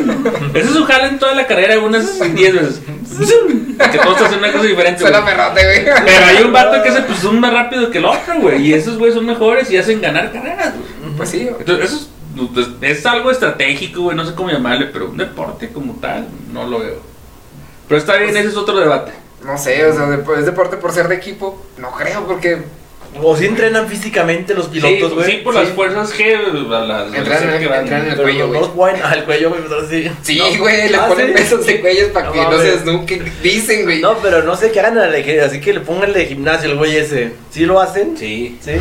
[0.54, 2.82] Ese es su jale en toda la carrera, unas 10 veces.
[3.90, 5.00] Que todos hacen una cosa diferente.
[5.00, 5.34] Suena güey.
[5.34, 5.96] perrote, güey.
[6.04, 8.68] Pero hay un vato que hace pues un más rápido que el otro, güey.
[8.68, 11.16] Y esos güeyes son mejores y hacen ganar carreras, güey.
[11.16, 11.56] Pues sí, güey.
[11.60, 14.16] Entonces, eso es, pues, es algo estratégico, güey.
[14.16, 17.14] No sé cómo llamarle, pero un deporte como tal, no lo veo.
[17.88, 19.12] Pero está bien, ese es otro debate.
[19.44, 21.62] No sé, o sea, es deporte por ser de equipo.
[21.78, 22.62] No creo, porque
[23.22, 25.30] O si entrenan físicamente los pilotos, sí, güey.
[25.30, 26.10] sí, por las fuerzas
[26.88, 28.60] las Entrenan en el- que- entrenan en el cuello, no güey.
[28.60, 30.10] los ponen al cuello, güey, pero sí.
[30.22, 30.58] Sí, No.
[30.58, 31.32] güey, le Ah, ponen ¿sí?
[31.34, 33.32] pesos de cuellos para No que no se desnuquen.
[33.40, 34.00] Dicen, güey.
[34.00, 34.98] No, pero no sé qué hagan
[35.44, 37.34] así que le pongan el de gimnasio el güey ese.
[37.50, 38.16] ¿Sí lo hacen?
[38.16, 38.58] Sí.
[38.60, 38.72] Sí.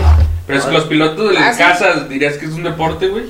[0.48, 1.62] Pero es que los pilotos de Ah, las sí.
[1.62, 3.26] casas, dirías que es un deporte, güey.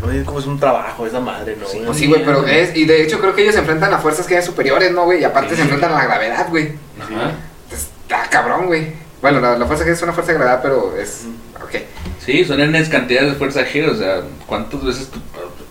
[0.00, 1.66] No es como es un trabajo esa madre, ¿no?
[1.66, 1.82] Sí?
[1.84, 2.74] Pues sí, güey, pero es.
[2.74, 5.20] Y de hecho, creo que ellos se enfrentan a fuerzas que superiores, ¿no, güey?
[5.20, 6.72] Y aparte se enfrentan a la gravedad, güey.
[7.00, 7.32] Ajá.
[7.70, 8.92] Está cabrón, güey.
[9.20, 11.24] Bueno, la, la fuerza G es una fuerza de gravedad, pero es.
[11.62, 11.82] Ok.
[12.24, 15.18] Sí, son enormes cantidades de fuerza G, o sea, ¿cuántas veces tú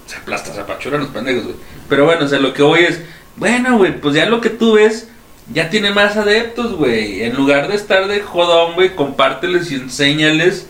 [0.05, 1.55] se aplastas, se apachuran los pendejos, güey?
[1.87, 3.01] Pero bueno, o sea, lo que voy es,
[3.35, 5.07] bueno, güey, pues ya lo que tú ves
[5.53, 7.23] ya tiene más adeptos, güey.
[7.23, 10.67] En lugar de estar de jodón, güey, compárteles y enséñales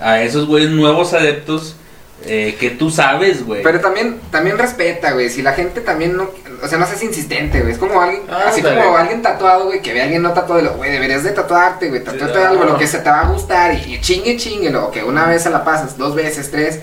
[0.00, 1.76] a esos güeyes nuevos adeptos
[2.24, 3.62] eh, que tú sabes, güey.
[3.62, 5.30] Pero también, también respeta, güey.
[5.30, 6.28] Si la gente también no.
[6.62, 7.72] O sea, no seas insistente, güey.
[7.72, 8.22] Es como alguien.
[8.28, 8.82] Ah, así dale.
[8.82, 9.80] como alguien tatuado, güey.
[9.80, 10.60] Que ve a alguien no tatuado.
[10.60, 12.02] y lo, Güey, deberías de tatuarte, güey.
[12.02, 12.72] Tatuarte Sí, algo, no.
[12.72, 13.72] lo que se te va a gustar.
[13.74, 14.74] Y, y chingue, chingue.
[14.76, 16.80] O que una vez se la pasas, dos veces, tres.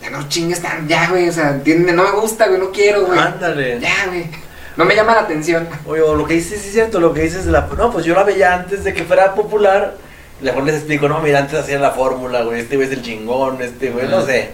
[0.00, 0.88] Ya no chingues tan.
[0.88, 1.28] Ya, güey.
[1.28, 2.58] O sea, entiende, no me gusta, güey.
[2.58, 3.18] No quiero, güey.
[3.18, 3.78] Ándale.
[3.78, 4.26] Ya, güey.
[4.76, 5.68] No me llama la atención.
[5.84, 7.68] Oye, o lo que dices sí es cierto, lo que dices de la...
[7.76, 9.96] No, pues yo la veía antes de que fuera popular.
[10.42, 13.62] Mejor les explico, no, mira, antes hacían la fórmula, güey, este güey es el chingón,
[13.62, 14.26] este güey, no Ah.
[14.26, 14.50] sé.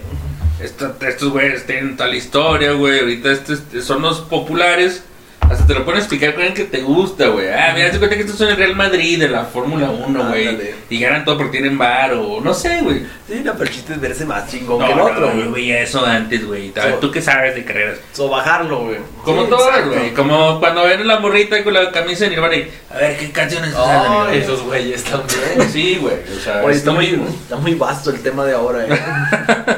[0.61, 2.99] Esta- estos güeyes tienen tal historia, güey.
[2.99, 5.03] Ahorita estos son los populares.
[5.49, 7.47] Hasta te lo pueden explicar con el que te gusta, güey.
[7.49, 10.59] Ah, mira, te cuenta que estos son el Real Madrid de la Fórmula 1, güey.
[10.89, 12.99] Y ganan todo porque tienen bar o no sé, güey.
[13.27, 15.47] Sí, no, pero el chiste es verse más chingón No, que el no, otro, güey.
[15.51, 16.71] veía eso antes, güey.
[16.75, 17.97] So- ¿Tú qué sabes de carreras?
[18.17, 18.97] O bajarlo, güey.
[19.23, 19.95] Como Sí, todas, exacto.
[19.97, 20.13] güey.
[20.13, 23.31] Como cuando ven a la morrita con la camisa de Nirvana y, a ver, ¿qué
[23.31, 24.41] canciones Oh, salen?
[24.41, 25.69] esos güeyes también.
[25.71, 26.15] Sí, güey.
[26.37, 27.05] O sea, Oye, está está muy,
[27.41, 28.99] está muy vasto el tema de ahora, eh.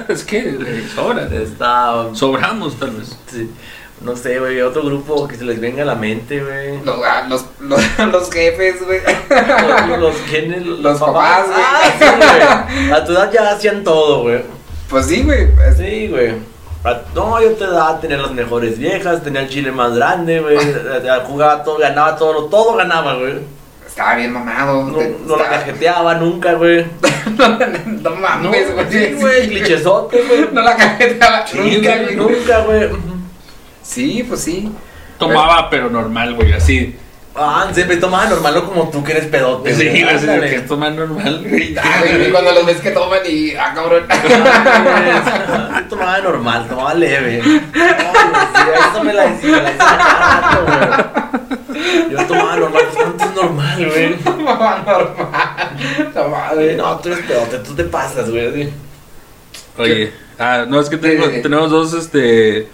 [0.09, 1.27] es que güey, sobra.
[1.31, 2.07] Está...
[2.13, 3.17] Sobramos, tal vez.
[3.27, 3.49] sí,
[4.03, 6.81] no sé, güey, otro grupo que se les venga a la mente, güey.
[6.83, 7.81] Los, ah, los, los,
[8.11, 8.99] los jefes, güey.
[9.89, 10.65] Los, los, ¿quiénes?
[10.65, 11.59] Los papás, güey.
[11.63, 12.91] Ah, sí.
[12.91, 14.41] A tu edad ya hacían todo, güey.
[14.89, 15.47] Pues sí, güey.
[15.77, 16.33] Sí, güey.
[16.83, 20.57] A- No, yo te daba tener las mejores viejas, tenía el chile más grande, güey.
[21.27, 23.35] Jugaba todo, ganaba todo, todo ganaba, güey.
[23.85, 24.85] Estaba bien mamado.
[24.85, 26.85] No, te- no la cajeteaba nunca, güey.
[27.37, 27.59] no
[28.01, 28.85] No, mames, güey.
[28.89, 30.47] sí, güey, clichesote, güey.
[30.51, 32.15] No la cajeteaba Sí, nunca, güey.
[32.15, 32.89] Nunca, güey.
[33.83, 34.71] Sí, pues sí.
[35.17, 36.95] Tomaba, pero normal, güey, así.
[37.33, 39.73] Ah, siempre tomaba normal, no como tú que eres pedote.
[39.73, 40.03] Sí, güey.
[40.03, 41.75] así de que es tomar normal, güey.
[41.77, 43.51] Ah, y cuando los ves que toman y.
[43.55, 44.03] Ah, cabrón.
[45.75, 47.41] Yo tomaba normal, tomaba leve.
[47.41, 48.61] Ay, sí,
[48.91, 52.11] eso me la decía, me la decía rato, güey.
[52.11, 54.15] Yo tomaba normal, pues ¿cuánto es normal, güey?
[54.23, 56.11] Tomaba normal.
[56.13, 56.75] La madre.
[56.75, 58.47] No, tú eres pedote, tú te pasas, güey.
[58.49, 58.73] así.
[59.77, 61.41] Oye, ah, no, es que tengo- Sí.
[61.41, 62.67] tenemos dos, este,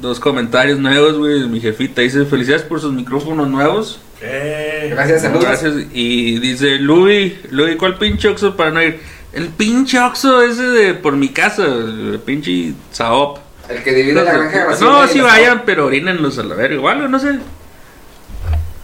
[0.00, 1.46] dos comentarios nuevos, güey.
[1.48, 4.00] Mi jefita dice, felicidades por sus micrófonos nuevos.
[4.20, 5.44] Eh, Gracias, saludos.
[5.44, 5.74] Gracias.
[5.92, 9.00] Y dice, Luis, Luis, ¿cuál pinche Oxxo para no ir?
[9.32, 13.38] El pinche Oxxo ese de por mi casa, el pinche Saop.
[13.68, 16.54] El que divide la granja de basura No, sí la- vayan, pero orínenlos a la
[16.54, 17.38] verga, igual, no sé.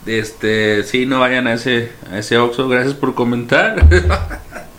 [0.06, 3.76] Este, sí, no vayan a ese, a ese Oxxo, gracias por comentar.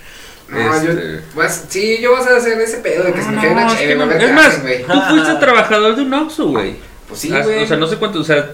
[0.52, 1.20] No, Este- yo.
[1.34, 3.78] Pues sí, yo vas a hacer ese pedo de que se me cae una es
[3.78, 4.84] chévere, no- es más, güey.
[4.84, 6.76] tú fuiste trabajador de un Oxxo, güey.
[7.08, 7.64] Pues sí, güey.
[7.64, 8.52] O sea, no sé cuánto, o sea,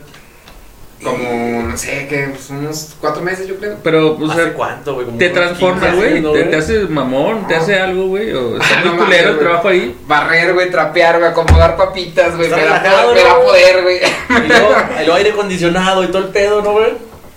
[1.03, 3.77] Como, no sé, que pues, unos cuatro meses, yo creo.
[3.83, 5.05] pero, o ¿Hace sea, cuánto, güey?
[5.19, 6.33] Te transforma, 15 güey.
[6.33, 7.61] Te, te hace mamón, te No.
[7.61, 8.33] hace algo, güey.
[8.33, 9.95] O está Ah, muy no culero el trabajo ahí.
[10.07, 12.49] Barrer, güey, trapear, güey, acomodar papitas, güey.
[12.49, 13.41] Me da poder, me da ¿no?
[13.41, 13.97] poder, güey.
[13.97, 16.93] Y luego, luego aire acondicionado y todo el pedo, ¿no, güey?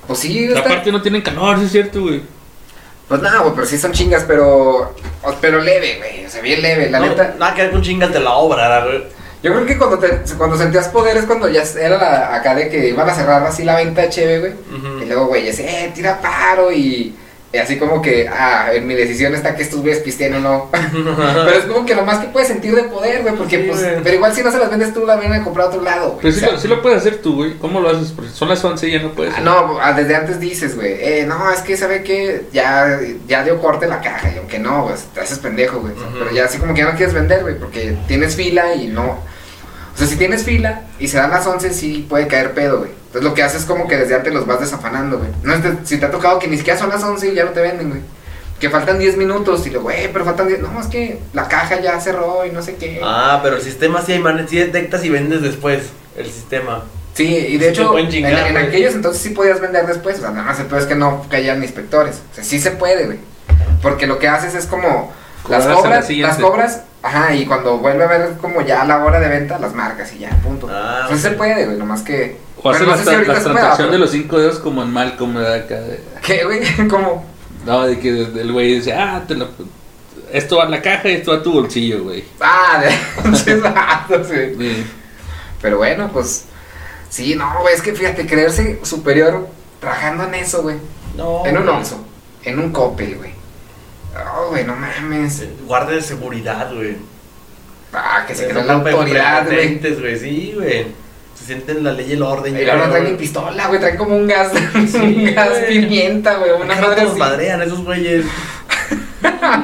[0.06, 0.48] Pues sí.
[0.56, 2.22] Aparte no tienen calor, sí es cierto, güey.
[3.10, 4.94] Pues nada, güey, pero sí son chingas, pero.
[5.40, 6.24] Pero leve, güey.
[6.24, 7.34] O sea, bien leve, la No, neta.
[7.40, 9.02] Nada que ver con chingas de la obra, güey.
[9.42, 12.68] Yo creo que cuando, te, cuando sentías poder es cuando ya era la, acá de
[12.68, 14.52] que iban a cerrar así la venta de Cheve, güey.
[15.02, 17.12] Y luego, güey, ese, eh, tira paro y,
[17.52, 20.70] y así como que, ah, en mi decisión está que estos güeyes o no.
[20.92, 23.82] pero es como que lo más que puedes sentir de poder, güey, porque Sí, pues,
[23.82, 24.02] güey.
[24.04, 26.10] pero igual si no se las vendes tú, la vienen a comprar a otro lado,
[26.10, 26.18] güey.
[26.22, 27.54] Pero sí, lo, sí lo puedes hacer tú, güey.
[27.58, 28.12] ¿Cómo lo haces?
[28.12, 29.34] Porque son las 11 y ya no puedes.
[29.36, 33.42] ah, no, ah, desde antes dices, güey, eh, no, es que sabe que ya, ya
[33.42, 35.94] dio corte la caja, y aunque no, pues te haces pendejo, güey.
[36.18, 39.18] Pero ya así como que ya no quieres vender, güey, porque tienes fila y no.
[39.94, 42.90] O sea, si tienes fila y se dan las 11, sí puede caer pedo, güey.
[43.06, 45.30] Entonces lo que haces es como que desde antes los vas desafanando, güey.
[45.42, 47.60] No si te ha tocado que ni siquiera son las 11 y ya no te
[47.60, 48.02] venden, güey.
[48.60, 50.60] Que faltan 10 minutos y luego, güey, pero faltan 10.
[50.60, 53.00] No, es que la caja ya cerró y no sé qué.
[53.02, 55.84] Ah, pero el sistema sí hay manes, sí detectas y vendes después.
[56.16, 56.84] El sistema.
[57.14, 60.18] Sí, y de Sí hecho, en, aquellos entonces sí podías vender después.
[60.18, 62.22] O sea, nada más el peor es que no caían inspectores.
[62.30, 63.18] O sea, sí se puede, güey.
[63.82, 65.12] Porque lo que haces es como.
[65.48, 69.28] Las Cobras las cobras, ajá, y cuando vuelve a ver como ya la hora de
[69.28, 70.68] venta, las marcas y ya, punto.
[70.70, 72.38] Ah, Entonces se puede, güey, nomás que.
[72.62, 74.90] O hacer bueno, no la, sé si la transacción de los 5 dedos como en
[74.92, 75.54] Malcolm, ¿verdad?
[75.54, 76.60] Acá de- ¿Qué, güey?
[76.88, 77.24] ¿Cómo?
[77.64, 79.48] No, de que el güey dice, ah, te lo-
[80.32, 82.24] esto va a la caja y esto va a tu bolsillo, güey.
[82.40, 82.90] Ah, de.
[84.58, 84.86] Sí.
[85.60, 86.44] Pero bueno, pues.
[87.08, 89.48] Sí, no, güey, es que fíjate, creerse superior
[89.80, 90.76] trabajando en eso, güey.
[91.16, 91.44] No.
[91.44, 91.68] En un.
[91.68, 91.96] Oxxo,
[92.44, 93.32] en un Coppel, güey.
[94.14, 95.44] Oh, güey, no mames.
[95.66, 96.96] Guardia de seguridad, güey.
[97.92, 99.78] Ah, que se quedó la autoridad, güey.
[99.78, 100.18] güey.
[100.18, 100.86] Sí, güey.
[101.34, 102.56] Se sienten la ley y el orden.
[102.56, 104.52] Y ahora no traen ni pistola, güey, traen como un gas,
[104.94, 107.18] un gas pimienta, güey, una Acá no madre nos así.
[107.18, 108.24] madrean esos güeyes.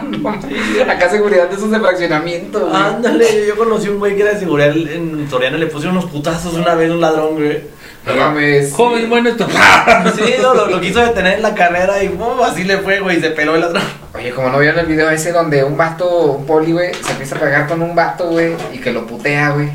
[0.08, 0.30] No,
[0.90, 2.74] Acá seguridad de esos de fraccionamiento, güey.
[2.82, 6.54] Ándale, yo conocí un güey que era de seguridad en Soriana, le puse unos putazos
[6.54, 7.62] una vez a un ladrón, güey.
[8.06, 8.72] No mames.
[8.72, 9.46] Joven, bueno, esto.
[10.16, 12.40] Sí, no, lo, lo quiso detener en la carrera y ¡pum!
[12.42, 13.82] así le fue, güey, y se peló el ladrón.
[14.14, 17.36] Oye, como no vieron el video ese donde un vato, un poli, güey, se empieza
[17.36, 19.70] a pegar con un vato, güey, y que lo putea, güey.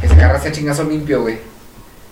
[0.00, 1.38] Que se agarra ese chingazo limpio, güey.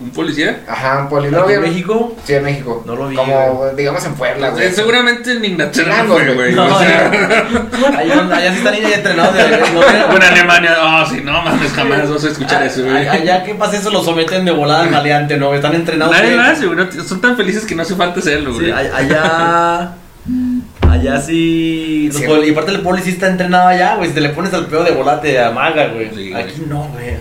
[0.01, 0.61] ¿Un policía?
[0.68, 1.28] Ajá, un poli.
[1.28, 1.61] ¿No lo ¿Aquí en?
[1.61, 2.16] México?
[2.24, 2.84] Sí, en México.
[2.86, 4.66] No lo vi, Como, digamos, en Puebla, güey.
[4.66, 6.55] Eh, Seguramente en Inglaterra fue, güey.
[6.55, 7.11] No, o sea,
[7.99, 12.24] Allá, allá sí están entrenados de no, en Alemania, oh, sí, no mames, jamás vas
[12.24, 13.09] a escuchar eso, güey.
[13.09, 15.53] Allá que pasa eso lo someten de volada al maleante, ¿no?
[15.53, 16.14] Están entrenados.
[16.14, 16.36] Nadie güey.
[16.36, 17.07] lo hace, güey.
[17.07, 18.66] Son tan felices que no hace falta hacerlo, güey.
[18.66, 19.94] Sí, allá.
[20.88, 22.09] Allá sí.
[22.12, 22.22] Sí.
[22.22, 24.09] los poli- y aparte el poli sí está entrenado allá, güey.
[24.11, 26.11] Si te le pones al pedo de volate, amaga, güey.
[26.14, 26.42] Sí, güey.
[26.42, 27.16] Aquí no, güey.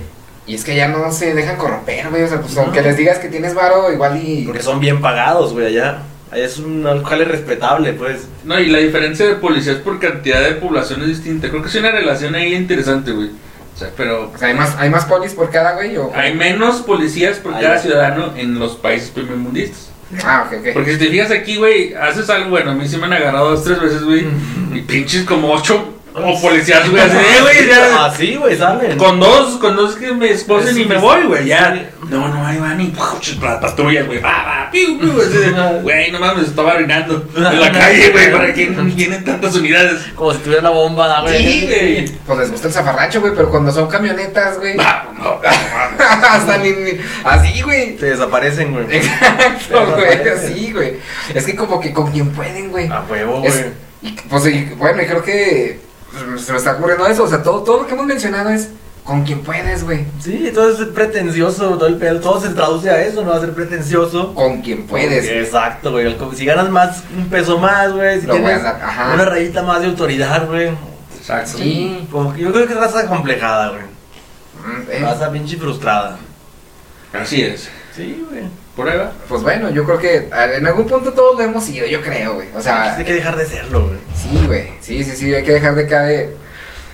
[0.47, 2.23] Y es que ya no se dejan corromper, güey.
[2.23, 2.61] O sea, pues No.
[2.61, 4.45] aunque les digas que tienes varo, igual y.
[4.45, 6.03] Porque son bien pagados, güey, allá.
[6.31, 8.27] Allá es un jale respetable, pues.
[8.45, 11.49] No, y la diferencia de policías por cantidad de población es distinta.
[11.49, 13.29] Creo que es una relación ahí interesante, güey.
[13.75, 16.11] O sea, pero O sea, hay más, hay más polis por cada güey o.
[16.15, 19.91] hay menos policías por cada ciudadano en los países primermundistas.
[20.23, 20.67] Ah, ok, ok.
[20.73, 23.51] Porque si te fijas aquí, güey, haces algo, bueno, a mí sí me han agarrado
[23.51, 24.25] dos, tres veces, güey.
[24.73, 28.05] Y pinches como ocho como policías, güey, así de, güey, ya.
[28.05, 28.97] Así, Ah, güey, salen.
[28.97, 31.91] Con dos, con dos que me esposen Sí, y me voy, güey, ya.
[32.09, 32.93] No, no, ahí van y
[33.41, 34.19] patrullas, güey.
[34.19, 35.11] va, va, piu, piu,
[35.83, 38.31] Güey, no mames, estaba orinando en la calle, güey.
[38.31, 40.01] ¿Para qué tienen tantas unidades?
[40.15, 41.37] Como si tuviera una bomba, ¿no, güey.
[41.37, 42.07] Sí, güey.
[42.25, 44.75] Pues les gusta el zafarracho, güey, pero cuando son camionetas, güey.
[44.77, 45.39] Va, no, no.
[46.29, 47.97] Hasta ni, ni- Así, güey.
[47.97, 48.85] Se desaparecen, güey.
[48.97, 50.29] Exacto, güey.
[50.29, 50.93] Así, güey.
[51.33, 52.87] Es que como que con quien pueden, güey.
[52.87, 53.51] A huevo, güey.
[54.29, 55.86] pues, y, bueno, y creo que pues,
[56.37, 57.23] se me está ocurriendo eso.
[57.23, 58.69] O sea, todo, todo lo que hemos mencionado es
[59.03, 60.05] con quien puedes, güey.
[60.19, 62.19] Sí, todo es pretencioso, todo el pedo.
[62.19, 64.33] Todo se traduce a eso, no va a ser pretencioso.
[64.33, 65.25] Con quien puedes.
[65.25, 66.15] Exacto, güey.
[66.35, 68.19] Si ganas más, un peso más, güey.
[68.19, 69.13] Si Lo tienes dar, ajá.
[69.13, 70.71] una rayita más de autoridad, güey.
[71.17, 71.57] Exacto.
[71.57, 72.07] Sí.
[72.11, 73.81] Como que yo creo que es raza complejada, güey.
[73.81, 76.17] Mm, eh, Raza pinche frustrada.
[77.13, 77.69] Así es.
[77.95, 78.43] Sí, güey.
[78.75, 79.11] Prueba.
[79.27, 82.49] Pues bueno, yo creo que en algún punto todos lo hemos sido, yo creo, güey.
[82.55, 83.97] O sea, Hay que dejar de serlo, güey.
[84.17, 84.69] Sí, güey.
[84.81, 86.35] Sí, sí, sí, hay que dejar de caer.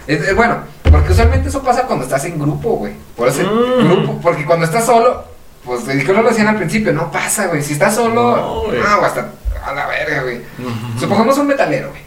[0.08, 0.58] Es, es bueno,
[0.92, 2.94] porque usualmente eso pasa cuando estás en grupo, güey.
[3.16, 3.88] Por eso, Mm.
[3.88, 5.24] grupo, porque cuando estás solo,
[5.66, 7.62] pues es que no lo decían al principio, no pasa, güey.
[7.64, 8.82] Si estás solo, No, no, güey.
[8.82, 9.30] hasta
[9.66, 10.42] a la verga, güey.
[11.00, 12.02] Supongamos un metalero, güey.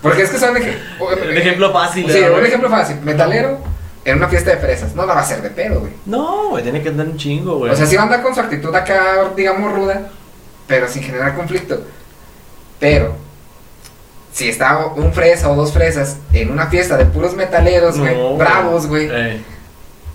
[0.00, 2.96] Porque es que son ej- Un ejemplo fácil, Sí, ¿verdad, un ejemplo fácil.
[3.02, 3.58] Metalero
[4.04, 4.94] en una fiesta de fresas.
[4.96, 5.92] No la va a hacer de pedo, güey.
[6.06, 7.70] No, güey, tiene que andar un chingo, güey.
[7.70, 10.08] O sea, sí va a andar con su actitud acá, digamos, ruda,
[10.66, 11.82] pero sin generar conflicto.
[12.80, 13.14] Pero,
[14.32, 18.36] si está un fresa o dos fresas en una fiesta de puros metaleros, güey, No,
[18.36, 19.40] bravos, güey, Eh,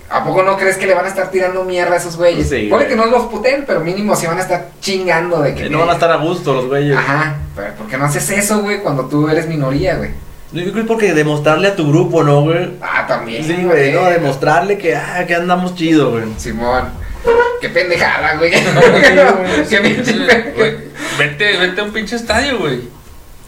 [0.09, 2.49] ¿a poco no crees que le van a estar tirando mierda a esos güeyes?
[2.49, 5.69] Sí, Puede que no los puten, pero mínimo sí van a estar chingando de que...
[5.69, 6.97] no van a estar a gusto los güeyes.
[6.97, 10.09] Ajá, pero ¿por qué no haces eso, güey, cuando tú eres minoría, güey?
[10.53, 12.71] Yo creo que es porque demostrarle a tu grupo, ¿no, güey?
[12.81, 16.23] Ah, también, Sí, güey, no, demostrarle que, ah, que andamos chido, güey.
[16.37, 16.85] Simón.
[17.59, 18.51] Qué pendejada, güey.
[18.51, 19.67] güey.
[19.69, 20.13] Qué pinche
[20.55, 20.77] Güey,
[21.19, 22.96] Vete, vete a un pinche estadio, güey.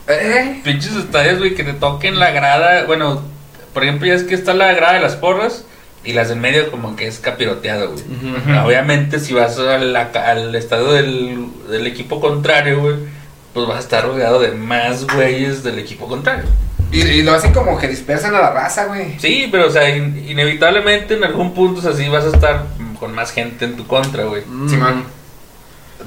[0.09, 0.61] ¿Eh?
[0.63, 2.85] Pinches estadios, güey, que te toquen la grada.
[2.85, 3.21] Bueno,
[3.73, 5.63] por ejemplo, ya es que está la grada de las porras
[6.03, 8.03] y las del medio como que es capiroteado, güey.
[8.65, 12.95] Obviamente, si vas a la ca- al estadio del, del equipo contrario, güey,
[13.53, 16.45] pues vas a estar rodeado de más güeyes del equipo contrario.
[16.91, 19.19] Y, y lo hacen como que dispersan a la raza, güey.
[19.19, 22.63] Sí, pero o sea, in- inevitablemente en algún punto, o sea, sí vas a estar
[22.99, 24.41] con más gente en tu contra, güey.
[24.47, 24.69] Mm.
[24.69, 25.03] Simón.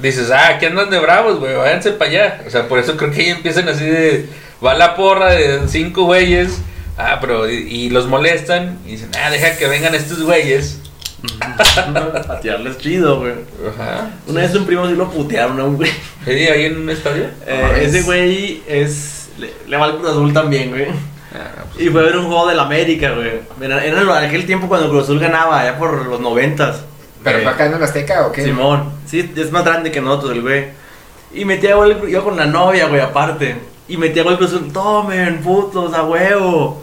[0.01, 2.41] Dices, ah, aquí andan de bravos, güey, váyanse para allá.
[2.47, 4.27] O sea, por eso creo que ahí empiezan así de.
[4.63, 6.59] Va la porra de cinco güeyes.
[6.97, 7.49] Ah, pero.
[7.49, 8.79] Y, y los molestan.
[8.85, 10.79] Y dicen, ah, deja que vengan estos güeyes.
[12.27, 13.33] Patearles chido, güey.
[13.69, 14.09] Ajá.
[14.27, 15.91] Una vez un primo sí lo putearon a un güey.
[16.25, 17.25] ¿Ahí ahí en un estadio?
[17.45, 19.29] Eh, Ah, ese es- güey es.
[19.37, 20.87] Le, le va al Cruz Azul también, güey.
[21.33, 23.31] Ah, Y fue a ver un juego del América, güey.
[23.61, 26.81] Era, era aquel tiempo cuando Cruz Azul ganaba, allá por los noventas.
[27.23, 28.43] ¿Pero Eh, fue acá en el Azteca o qué?
[28.43, 28.91] Simón.
[29.05, 30.65] Sí, es más grande que nosotros el güey.
[31.33, 33.55] Y metía gol, el- yo con la novia, güey, aparte.
[33.87, 36.81] Y metía gol Cruz Azul, tomen, putos, a huevo.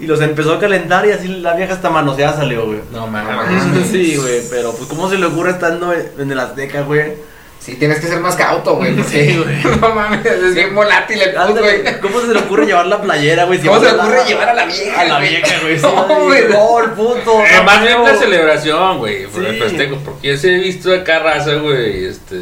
[0.00, 2.80] Y los empezó a calentar y así la vieja hasta manoseada salió, güey.
[2.92, 3.34] No mames.
[3.36, 3.86] mames.
[3.90, 7.14] Sí, güey, pero pues cómo se le ocurre estando en el Azteca, güey.
[7.60, 8.94] Sí, tienes que ser más cauto, güey.
[9.04, 9.62] Sí, güey.
[9.80, 12.00] No mames, es bien volátil el puto, güey.
[12.00, 13.60] ¿Cómo se le ocurre llevar la playera, güey?
[13.60, 15.28] Si ¿Cómo se le ocurre llevar a la vieja, A la güey?
[15.28, 15.78] vieja, güey.
[15.80, 16.48] No, güey.
[16.48, 17.40] No, el puto.
[17.42, 18.04] Eh, no, más bien no.
[18.04, 22.36] la celebración, güey, por festejo, porque yo sí he visto acá raza, güey, este...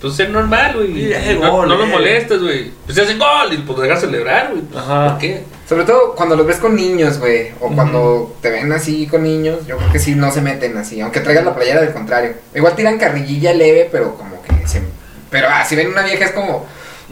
[0.00, 1.86] Pues es normal, güey, Sí, eh, no, gol, no lo eh.
[1.86, 2.70] molestas, güey.
[2.84, 4.62] Pues se hacen gol y pues dejar celebrar, güey.
[4.62, 5.08] pues, Ajá.
[5.12, 5.44] ¿Por qué?
[5.68, 7.52] Sobre todo cuando los ves con niños, güey.
[7.60, 11.00] O cuando te ven así con niños, yo creo que sí no se meten así.
[11.00, 12.34] Aunque traigas la playera del contrario.
[12.54, 14.82] Igual tiran carrillilla leve, pero como que se.
[15.30, 16.66] Pero ah, si ven una vieja es como.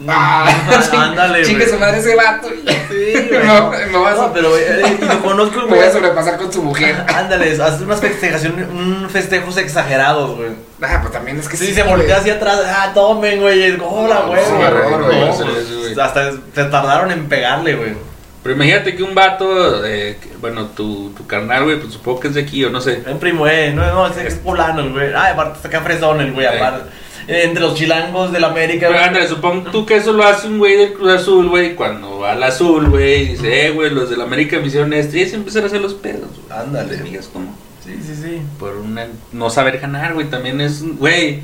[0.07, 0.47] Ah,
[0.93, 2.47] Ándale, su madre ese vato.
[2.49, 3.43] Sí, güey.
[3.45, 5.75] No, me vas a- No, pero güey, eh, y lo conozco, güey.
[5.79, 7.05] voy a sobrepasar con su mujer.
[7.07, 10.49] Ándale, hace unas festejaciones, un festejos exagerados, güey.
[10.81, 11.73] Ah, pues también es que Sí, sí.
[11.75, 14.41] se voltea hacia atrás, ah, tomen, güey, hola, No, güey.
[14.43, 14.51] sí.
[14.51, 15.99] No, Sí, pues, güey.
[15.99, 18.12] Hasta se tardaron en pegarle, güey.
[18.43, 22.27] Pero imagínate que un vato, eh, que- bueno, tu, tu carnal, güey, pues supongo que
[22.27, 23.01] es de aquí o no sé.
[23.07, 25.13] En primo, eh, no, no, ese es polano, güey.
[25.13, 26.89] Ah, aparte está acá fresón, el güey, aparte.
[27.25, 28.99] Eh, Entre los chilangos de la América, Pero.
[29.01, 32.33] Andrés, supongo tú que eso lo hace un güey del Cruz Azul, güey, cuando va
[32.33, 35.37] al Azul, güey, y dice, eh, güey, los del América me hicieron esto, y se
[35.37, 36.59] empiezan a hacer los pedos, güey.
[36.59, 36.97] Ándale.
[36.97, 37.55] ¿Te digas cómo?
[37.81, 38.41] Sí, sí, sí.
[38.59, 41.39] Por una, no saber ganar, güey, también es, güey,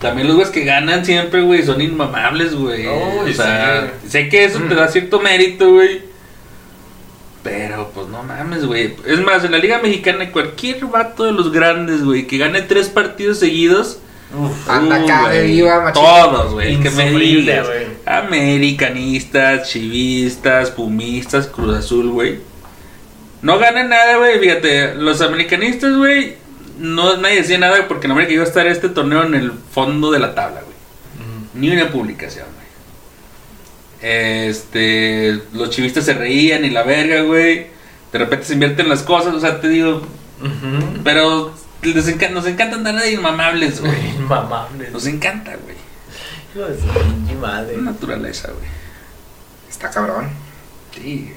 [0.00, 2.86] también los güeyes que ganan siempre, güey, son inmamables, güey.
[2.86, 4.10] Uy, o sea, sí.
[4.10, 6.02] sé que eso te da cierto mérito, güey.
[7.50, 8.94] Pero, pues no mames, güey.
[9.06, 12.88] Es más, en la Liga Mexicana, cualquier vato de los grandes, güey, que gane tres
[12.88, 13.98] partidos seguidos,
[14.36, 14.68] Uf.
[14.68, 15.92] Anda Uh, acá de viva.
[15.92, 16.80] Todos, güey.
[16.80, 17.66] Que me digas.
[17.66, 17.86] güey.
[18.04, 22.40] Americanistas, chivistas, pumistas, Cruz Azul, güey.
[23.42, 24.40] No ganan nada, güey.
[24.40, 26.34] Fíjate, los americanistas, güey.
[26.78, 30.10] No, nadie decía nada porque en América iba a estar este torneo en el fondo
[30.10, 30.76] de la tabla, güey.
[31.54, 32.65] Ni una publicación, güey.
[34.06, 35.40] Este.
[35.52, 37.66] Los chivistas se reían y la verga, güey.
[38.12, 40.02] De repente se invierten las cosas, o sea, te digo.
[41.02, 41.52] Pero
[41.82, 44.10] les encan- nos encanta andar de inmamables, güey.
[44.16, 44.90] Inmamable.
[44.90, 45.76] Nos encanta, güey.
[46.54, 47.76] Hijo de su pinche madre.
[47.78, 48.68] Naturaleza, güey.
[49.68, 50.28] Está cabrón.
[50.94, 51.32] Sí,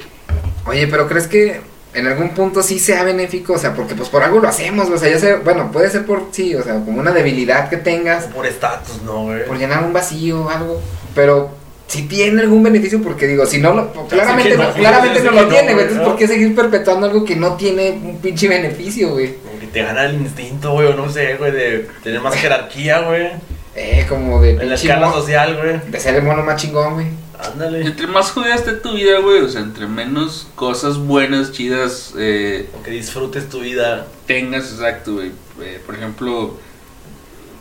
[0.65, 1.61] Oye, pero ¿crees que
[1.93, 3.53] en algún punto sí sea benéfico?
[3.53, 4.97] O sea, porque pues por algo lo hacemos, güey.
[4.97, 7.77] O sea, ya sé, bueno, puede ser por sí, o sea, como una debilidad que
[7.77, 9.45] tengas, Por estatus, no, güey.
[9.45, 10.81] por llenar un vacío o algo.
[11.15, 11.57] Pero
[11.89, 13.91] si tiene algún beneficio, porque digo, si no lo.
[14.07, 15.85] Claramente no, claramente no lo tiene, güey.
[15.85, 16.07] Entonces.
[16.07, 19.33] ¿por qué seguir perpetuando algo que no tiene un pinche beneficio, güey?
[19.37, 22.99] Como que te gana el instinto, güey, o no sé, güey, de tener más jerarquía,
[22.99, 23.31] güey.
[23.75, 25.91] Eh, como de En la escala social, güey.
[25.91, 27.07] De ser el mono más chingón, güey.
[27.39, 27.81] Ándale.
[27.81, 32.69] Entre más jodida esté tu vida, güey, o sea, entre menos cosas buenas, chidas eh,
[32.85, 34.05] que disfrutes tu vida.
[34.27, 35.31] tengas, exacto, güey.
[35.63, 36.59] Eh, por ejemplo,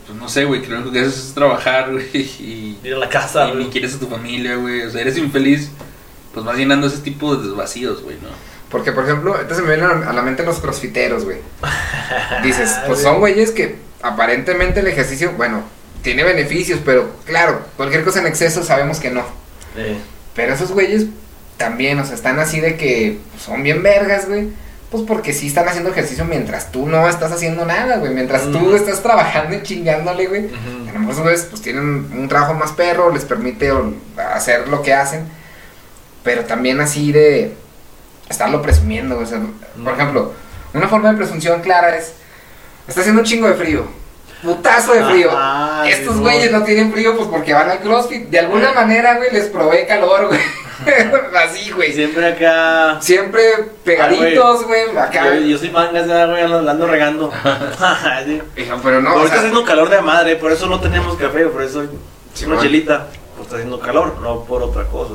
[0.08, 2.98] pues no sé, güey, que lo único que haces es trabajar, güey, y, Ir a
[2.98, 4.82] la casa, y ni quieres a tu familia, güey.
[4.82, 5.70] O sea, eres infeliz,
[6.32, 8.28] pues vas llenando ese tipo de vacíos, güey, ¿no?
[8.70, 11.38] Porque, por ejemplo, entonces me vienen a la mente los crossfiteros, güey.
[12.42, 15.62] Dices, pues son güeyes que aparentemente el ejercicio, bueno,
[16.02, 19.24] tiene beneficios, pero claro, cualquier cosa en exceso sabemos que no.
[20.34, 21.06] Pero esos güeyes
[21.58, 24.48] también, o sea, están así de que son bien vergas, güey.
[24.90, 28.14] Pues porque sí están haciendo ejercicio mientras tú no estás haciendo nada, güey.
[28.14, 30.46] Mientras tú estás trabajando y chingándole, güey.
[30.88, 33.70] A lo mejor esos güeyes pues tienen un trabajo más perro, les permite
[34.32, 35.28] hacer lo que hacen,
[36.24, 37.54] pero también así de
[38.30, 39.26] estarlo presumiendo, güey.
[39.26, 39.40] o sea,
[39.82, 40.32] por ejemplo,
[40.72, 42.12] una forma de presunción clara es,
[42.86, 43.86] está haciendo un chingo de frío,
[44.42, 45.30] putazo de frío.
[45.86, 46.60] Estos güeyes no.
[46.60, 50.28] no tienen frío pues porque van al CrossFit, de alguna manera, güey, les provee calor,
[50.28, 50.40] güey.
[51.44, 51.92] así, güey.
[51.92, 52.98] Siempre acá.
[53.00, 53.42] Siempre
[53.84, 55.34] pegaditos, güey, acá.
[55.34, 57.32] Yo, yo soy mangas, ya, güey, ando, regando.
[58.26, 58.42] Sí.
[58.82, 61.62] Pero no, ahorita sea, está haciendo calor de madre, por eso no tenemos café, por
[61.62, 61.84] eso
[62.34, 62.64] Sí, una man.
[62.64, 63.06] chelita.
[63.36, 65.14] Pues está haciendo calor, no por otra cosa.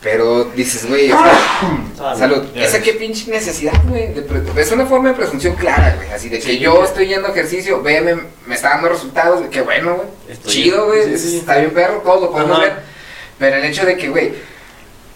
[0.00, 2.44] pero dices, güey, o sea, Salud.
[2.54, 4.14] Esa qué pinche necesidad, güey.
[4.56, 6.10] Es una forma de presunción clara, güey.
[6.10, 8.14] Así de que Sí, yo estoy yendo a ejercicio, ve, me,
[8.46, 10.08] me está dando resultados, güey, qué bueno, güey.
[10.46, 11.04] Chido, güey.
[11.04, 11.36] sí, es- sí.
[11.38, 12.66] Está bien perro, todos lo podemos Ajá.
[12.66, 12.82] ver.
[13.38, 14.32] Pero el hecho de que, güey,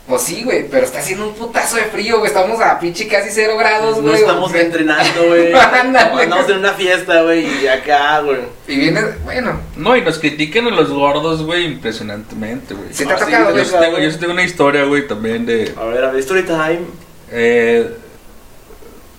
[0.09, 2.28] pues sí, güey, pero está haciendo un putazo de frío, güey.
[2.30, 4.20] Estamos a pinche casi cero grados, No güey.
[4.20, 5.53] estamos o sea, entrenando, güey.
[5.55, 8.40] Andamos en una fiesta, güey, y acá, güey.
[8.66, 12.92] Y vienes, bueno, No, y nos critican a los gordos, güey, impresionantemente, güey.
[12.92, 13.64] ¿se te ha Ah, sí, tocado, güey?
[13.64, 15.72] Yo sí, tengo, yo sí tengo una historia, güey, también de...
[15.80, 16.80] A ver, a ver, story time.
[17.30, 17.88] Eh,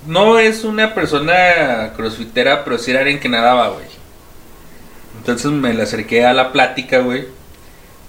[0.05, 3.85] no es una persona crossfitera, pero sí era alguien que nadaba, güey.
[5.17, 7.25] Entonces me le acerqué a la plática, güey.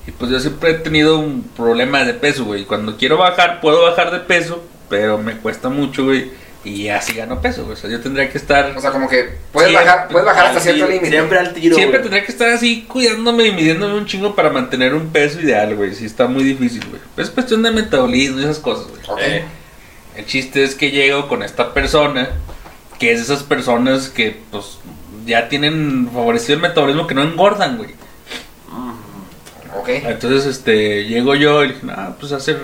[0.07, 2.65] Y pues yo siempre he tenido un problema de peso, güey.
[2.65, 6.31] Cuando quiero bajar, puedo bajar de peso, pero me cuesta mucho, güey.
[6.65, 7.75] Y así gano peso, güey.
[7.75, 8.75] O sea, yo tendría que estar...
[8.77, 11.11] O sea, como que puedes bajar, puedes bajar hasta cierto límite.
[11.11, 11.77] Siempre al tiro.
[11.77, 12.03] Siempre güey.
[12.03, 15.95] tendría que estar así cuidándome y midiéndome un chingo para mantener un peso ideal, güey.
[15.95, 17.01] Sí, está muy difícil, güey.
[17.19, 19.03] Es cuestión de metabolismo y esas cosas, güey.
[19.09, 19.21] Ok.
[19.23, 19.45] Eh,
[20.17, 22.31] el chiste es que llego con esta persona,
[22.99, 24.79] que es de esas personas que, pues,
[25.27, 27.91] ya tienen favorecido el metabolismo que no engordan, güey.
[29.75, 29.89] Ok.
[29.89, 32.57] Entonces, este, llego yo y dije, no, pues hace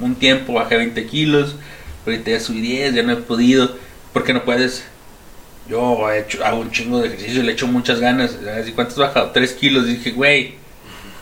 [0.00, 1.56] un tiempo bajé 20 kilos,
[2.04, 3.70] ahorita ya subí 10, ya no he podido,
[4.12, 4.84] ¿por qué no puedes?
[5.68, 8.36] Yo he hecho, hago un chingo de ejercicio, le echo muchas ganas,
[8.66, 9.30] ¿y cuánto has bajado?
[9.30, 10.54] 3 kilos, y dije, güey,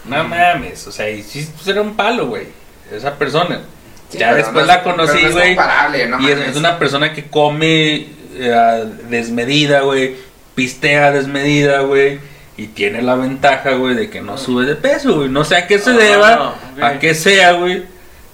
[0.05, 2.47] no mames, o sea, y sí, pues era un palo, güey,
[2.93, 3.63] esa persona.
[4.11, 5.57] Sí, ya después no la conocí, güey.
[5.57, 10.17] no y es una persona que come eh, desmedida, güey.
[10.55, 12.21] Pistea desmedida, güey.
[12.57, 15.29] Y tiene la ventaja, güey, de que no sube de peso, güey.
[15.29, 17.85] No sé a qué se Ah, deba, a qué sea, güey.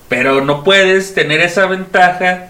[0.08, 2.48] Pero no puedes tener esa ventaja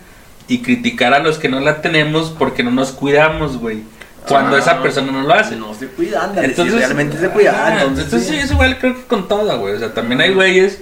[0.49, 3.83] y criticar a los que no la tenemos porque no nos cuidamos, güey.
[4.27, 5.57] Cuando Ah, esa persona no lo hace.
[5.57, 7.53] No se cuida, ándale, si realmente se cuida.
[7.67, 8.41] ah, entonces, entonces sí, sí.
[8.41, 9.75] es igual creo que con toda, güey.
[9.75, 10.79] O sea, también hay güeyes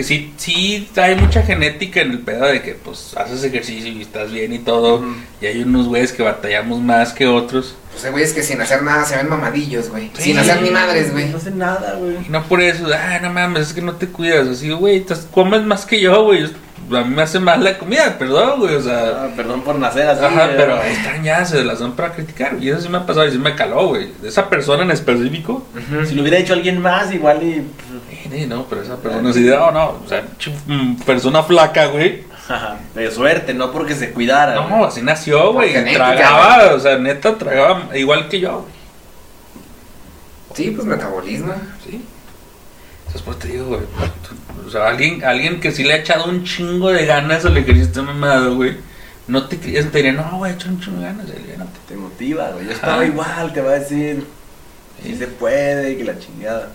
[0.00, 4.00] que sí, sí hay mucha genética en el pedo de que pues haces ejercicio y
[4.00, 5.04] estás bien y todo.
[5.42, 7.76] Y hay unos güeyes que batallamos más que otros.
[7.92, 10.10] Pues hay güeyes que sin hacer nada se ven mamadillos, güey.
[10.14, 10.22] Sí.
[10.22, 11.28] Sin hacer ni madres, güey.
[11.28, 12.16] No hace nada, güey.
[12.26, 14.48] Y no por eso, ah, no mames, es que no te cuidas.
[14.48, 16.44] Así, güey, comes más que yo, güey.
[16.92, 18.74] A mí me hace mal la comida, perdón, güey.
[18.76, 20.24] O sea, Ah, perdón por nacer así.
[20.24, 20.54] Ajá, eh.
[20.56, 20.80] pero
[21.22, 22.56] ya, se las dan para criticar.
[22.58, 24.08] Y eso sí me ha pasado y sí me caló, güey.
[24.24, 25.66] Esa persona en específico.
[26.08, 27.62] Si lo hubiera hecho alguien más, igual y.
[28.30, 30.24] Sí, no, pero esa persona sí, no, no, o sea,
[30.66, 32.24] mm, persona flaca, güey.
[32.94, 34.54] De suerte, no porque se cuidara.
[34.54, 34.84] No, güey.
[34.84, 35.72] así nació, güey.
[35.94, 38.72] Tragaba, o sea, neta, tragaba igual que yo, güey.
[40.54, 41.54] Sí, pues metabolismo.
[41.84, 42.04] Sí.
[43.12, 43.80] Después te digo, güey.
[43.80, 47.56] tú- O sea, alguien, alguien que sí le ha echado un chingo de ganas al
[47.56, 48.76] ejercicio mamado, güey.
[49.28, 51.78] No te querías, te diría, no, güey, echa un chingo de ganas, aliviánate.
[51.88, 52.64] Te motiva, güey.
[52.66, 52.80] Yo Ajá.
[52.80, 54.26] estaba igual, te va a decir.
[55.02, 55.10] Sí.
[55.12, 56.68] Si se puede, que la chingada.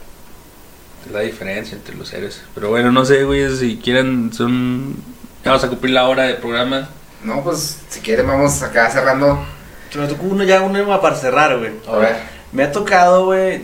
[1.05, 2.41] Es la diferencia entre los seres.
[2.53, 4.95] Pero bueno, no sé, güey, si quieren, son.
[5.43, 6.89] ya Vamos a cumplir la hora de programa.
[7.23, 9.43] No, pues si quieren vamos acá cerrando.
[9.91, 11.71] Se me tocó uno ya, uno para cerrar, güey.
[11.87, 12.15] A ver.
[12.51, 13.63] Me ha tocado, güey,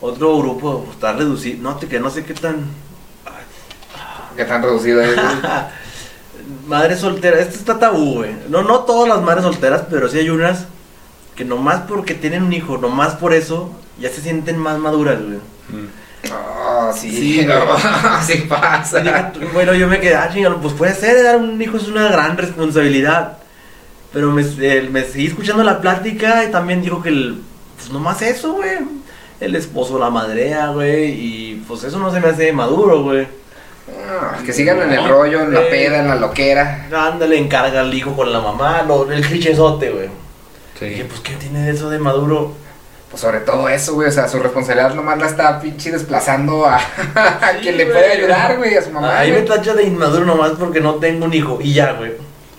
[0.00, 1.62] otro grupo, pues, está reducido.
[1.62, 2.66] No, te, que no sé qué tan.
[4.36, 5.14] ¿Qué tan reducido es?
[5.14, 5.26] güey?
[6.66, 8.34] Madre soltera, esto está tabú, güey.
[8.48, 10.66] No, no todas las madres solteras, pero sí hay unas
[11.34, 15.38] que nomás porque tienen un hijo, nomás por eso, ya se sienten más maduras, güey.
[16.88, 19.32] Oh, sí, Sí, no, pasa.
[19.52, 22.36] Bueno, yo me quedé, ah, chingado, pues puede ser, dar un hijo es una gran
[22.36, 23.38] responsabilidad.
[24.12, 27.42] Pero me, eh, me seguí escuchando la plática y también dijo que el,
[27.76, 28.78] pues nomás eso, güey.
[29.40, 33.26] El esposo la madrea, güey, y pues eso no se me hace maduro, güey.
[34.10, 35.66] Ah, que sigan en el rollo, en la Eh.
[35.70, 36.88] peda, en la loquera.
[36.92, 40.08] Ándale, encarga al hijo con la mamá, lo, el clichezote, güey.
[40.80, 41.04] Dije, Sí.
[41.08, 42.54] pues, ¿qué tiene de eso de maduro?
[43.10, 44.08] Pues sobre todo eso, güey.
[44.08, 46.76] O sea, su responsabilidad nomás la está pinche desplazando a,
[47.14, 49.18] a Sí, quien le puede ayudar, güey, a su mamá.
[49.18, 52.12] Ahí me tacha de inmaduro nomás porque no tengo un hijo, y ya, güey.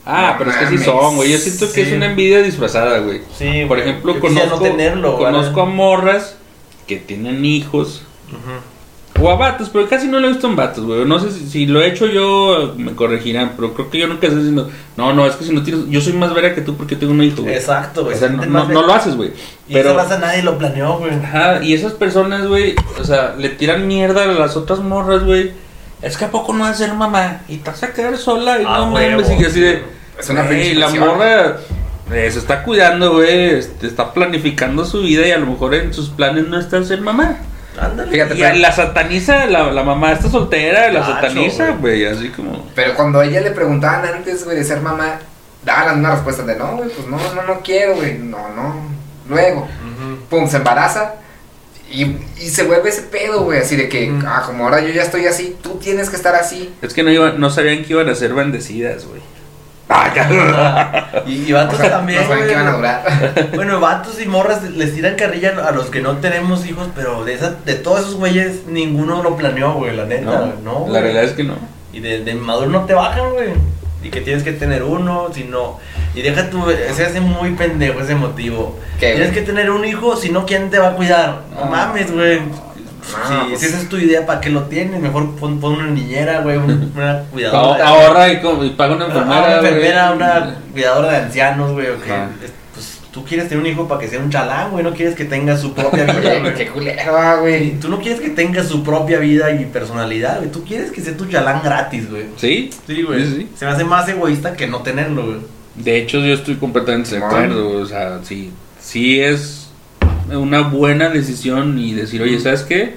[0.05, 1.31] Ah, No pero es que sí son, güey.
[1.31, 3.21] Yo siento que es una envidia disfrazada, güey.
[3.37, 3.89] Sí, Por güey.
[3.89, 5.25] ejemplo, conozco, no tenerlo, güey.
[5.25, 6.35] conozco a morras
[6.87, 8.03] que tienen hijos.
[8.29, 8.59] Ujú.
[9.22, 11.03] O a vatos, pero casi no lo he visto en vatos, güey.
[11.05, 13.53] No sé si, si lo he hecho yo, me corregirán.
[13.55, 15.89] Pero creo que yo nunca estoy diciendo, no, no, es que si no tienes.
[15.89, 17.55] Yo soy más vera que tú porque tengo un hijo, güey.
[17.55, 18.17] Exacto, O güey.
[18.17, 19.32] sea, se no, lo haces, güey.
[19.67, 19.89] Y Pero.
[19.91, 21.11] esa raza nadie lo planeó, güey.
[21.13, 25.51] Ajá, y esas personas, güey, o sea, le tiran mierda a las otras morras, güey.
[26.01, 28.61] Es que a poco no vas a ser mamá y te vas a quedar sola
[28.61, 29.84] y Ah, no mames, y que así de.
[30.17, 31.07] Es una "Güey, la presión".
[31.09, 31.57] morra
[32.13, 35.93] eh, se está cuidando, güey, este, está planificando su vida y a lo mejor en
[35.93, 37.38] sus planes no está ser mamá.
[37.78, 38.11] Ándale.
[38.11, 42.05] Fíjate, Y pero- la sataniza, la, la mamá está soltera, la sataniza, güey.
[42.05, 42.67] así como.
[42.76, 45.20] Pero cuando a ella le preguntaban antes, güey, de ser mamá,
[45.63, 48.76] daban una respuesta de no, güey, pues no, no, no quiero, güey, no, no.
[49.30, 49.67] Luego,
[50.30, 51.15] pum, se embaraza
[51.91, 52.03] y,
[52.38, 54.24] y se vuelve ese pedo, güey, así de que, Mm.
[54.28, 56.74] ah, como ahora yo ya estoy así, tú tienes que estar así.
[56.82, 59.22] Es que no, iban, no sabían que iban a ser bendecidas, güey.
[59.89, 61.05] Ah.
[61.25, 63.49] Y, y vatos O sea, también, no saben que van a durar.
[63.55, 67.33] Bueno, vatos y morras les tiran carrilla a los que no tenemos hijos, pero de
[67.33, 70.85] esa, de todos esos güeyes, ninguno lo planeó, güey, la neta, No, güey, no.
[70.89, 71.55] la realidad es que no.
[71.91, 73.49] Y de, de maduro no te bajan, güey.
[74.03, 75.79] Y que tienes que tener uno, si no.
[76.15, 76.63] Y deja tu.
[76.95, 78.79] Se hace muy pendejo ese motivo.
[78.99, 79.39] ¿Qué, Tienes güey?
[79.39, 81.41] que tener un hijo, si no, ¿quién te va a cuidar?
[81.53, 81.71] No, No.
[81.71, 82.39] mames, güey.
[83.10, 84.99] Si, pues- si esa es tu idea, ¿para qué lo tienes?
[85.01, 87.88] Mejor pon, pon una niñera, güey, un- una Ah- cuidadora.
[87.88, 89.36] Ahorra y, y paga una enfermera.
[89.38, 89.68] Ah, una güey.
[89.74, 91.88] enfermera, una cuidadora de ancianos, güey.
[91.88, 94.84] Es- Pues tú quieres tener un hijo para que sea un chalán, güey.
[94.84, 96.53] No quieres que tenga su propia vida, güey.
[96.53, 97.80] qué culero, ah, güey.
[97.80, 100.51] Tú no quieres que tenga su propia vida y personalidad, güey.
[100.51, 102.26] Tú quieres que sea tu chalán gratis, güey.
[102.38, 102.70] ¿Sí?
[102.88, 103.49] Sí, Sí, sí.
[103.57, 105.38] Se me hace más egoísta que no tenerlo, güey.
[105.76, 107.80] De hecho, yo estoy completamente de acuerdo.
[107.82, 108.51] O sea, sí,
[108.82, 109.59] sí es
[110.38, 112.95] una buena decisión y decir, oye, ¿sabes qué?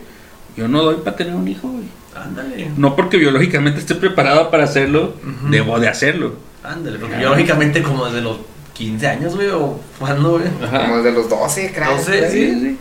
[0.56, 1.84] Yo no doy para tener un hijo, güey.
[2.14, 2.70] Ándale.
[2.76, 5.50] No porque biológicamente esté preparado para hacerlo, Ujú.
[5.50, 6.34] debo de hacerlo.
[6.62, 8.38] Ándale, porque biológicamente como desde los
[8.74, 10.44] 15 años, güey, o cuándo, güey.
[10.62, 10.82] Ajá.
[10.82, 11.90] Como desde los 12, creo.
[11.92, 12.30] 12, por ahí.
[12.30, 12.78] Sí, sí.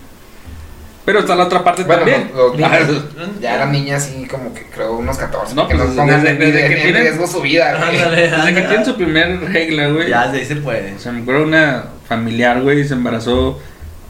[1.04, 2.30] Pero está la otra parte Bueno, también.
[2.36, 3.41] los- los niños.
[3.41, 5.56] Ya la niña así como que creo unos 14.
[5.56, 7.97] No, que pues, pongan desde- en, desde que en tienen- riesgo su vida, güey.
[7.97, 8.62] Ándale, Desde que ándale.
[8.68, 10.10] tienen su primer regla, güey.
[10.10, 10.93] Ya, de ahí se puede.
[10.93, 13.60] O sea, me acuerdo una familiar, güey, se embarazó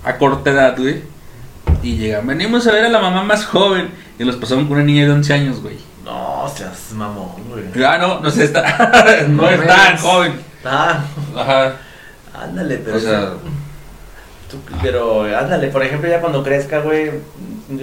[0.04, 1.02] a corta edad, güey.
[1.84, 3.90] Y llegan, venimos a ver a la mamá más joven.
[4.20, 5.78] Y los pasaron con una niña de 11 años, güey.
[6.06, 7.64] No, seas mamón, güey.
[7.86, 9.24] Ah, no, no sé, está.
[9.30, 10.34] no No es tan joven.
[10.66, 11.04] Ah,
[11.36, 11.74] Ajá.
[12.34, 12.98] ándale, pero.
[12.98, 13.30] O sea,
[14.50, 17.10] tú- pero, ándale, por ejemplo, ya cuando crezca, güey.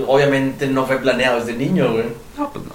[0.06, 2.04] Obviamente no fue planeado desde niño, güey.
[2.36, 2.72] no, pues no.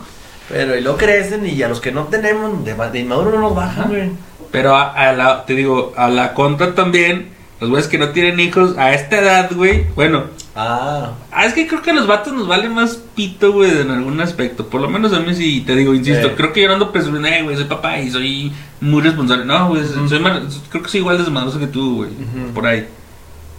[0.49, 3.55] Pero y luego crecen y a los que no tenemos, de, de inmaduro no nos
[3.55, 4.11] bajan, güey.
[4.51, 7.29] Pero a, a la, te digo, a la contra también,
[7.61, 9.85] los güeyes que no tienen hijos a esta edad, güey.
[9.95, 10.25] Bueno,
[10.55, 13.89] Ah, ah, es que creo que a los vatos nos vale más pito, güey, en
[13.89, 14.67] algún aspecto.
[14.67, 16.33] Por lo menos a mí sí, te digo, insisto, Sí.
[16.37, 19.45] creo que yo no ando presumiendo, eh, güey, soy papá y soy muy responsable.
[19.45, 22.09] No, güey, soy mar- creo que soy igual de desmadroso que tú, güey,
[22.53, 22.85] por ahí.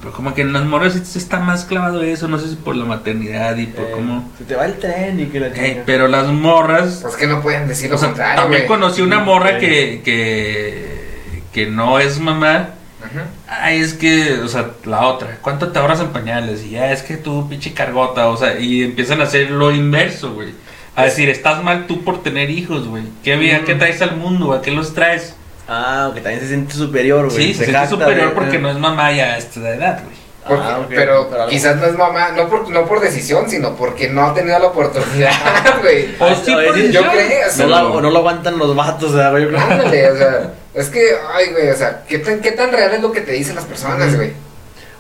[0.01, 2.76] Pero como que en las morras sí está más clavado eso, no sé si por
[2.76, 4.30] la maternidad y por eh, cómo...
[4.38, 7.01] Se te va el tren y que la Eh, pero las morras...
[7.03, 8.68] Pues que no pueden decir lo O sea, contrario, también güey.
[8.80, 9.66] conocí una morra Sí.
[9.66, 12.68] que, que, que no es mamá.
[13.05, 13.27] Ajá.
[13.49, 16.65] Ay, es que, o sea, la otra, ¿cuánto te ahorras en pañales?
[16.65, 20.33] Y ya es que tú, pinche cargota, o sea, y empiezan a hacer lo inverso,
[20.33, 20.55] güey.
[20.97, 23.05] A decir, estás mal tú por tener hijos, güey.
[23.23, 23.65] ¿Qué vida, Mm.
[23.65, 24.53] qué traes al mundo?
[24.53, 25.35] ¿A qué los traes?
[25.69, 27.37] Ah, que también se siente superior, güey.
[27.37, 30.15] Sí, se siente superior de- porque no es mamá ya a esta edad, güey.
[30.47, 30.81] Porque- Ah.
[30.91, 34.35] Pero, Pero quizás no es mamá, no por, no por decisión, sino porque no ha
[34.35, 35.33] tenido la oportunidad,
[35.81, 36.15] güey.
[36.21, 37.67] O Ah, sí, por yo creo.
[37.67, 41.77] No, no lo aguantan los vatos, creo- Ándale, o sea, es que, ay, güey, o
[41.77, 44.33] sea, ¿qué tan, ¿qué tan real es lo que te dicen las personas, güey?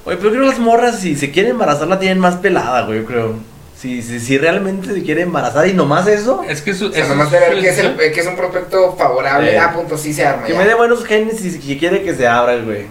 [0.06, 2.82] Oye, pero yo creo que las morras, si se quieren embarazar, la tienen más pelada,
[2.86, 3.34] güey, yo creo.
[3.76, 7.02] Si, si, si realmente se quiere embarazar y nomás eso, Es que su, O sea,
[7.02, 7.96] es nomás de ver que es, decisión.
[8.00, 9.58] el, que es un prospecto favorable, Eh.
[9.58, 10.44] ah, punto, sí se arma.
[10.46, 10.58] que ya.
[10.58, 12.86] me dé buenos genes y si quiere que se abra, güey.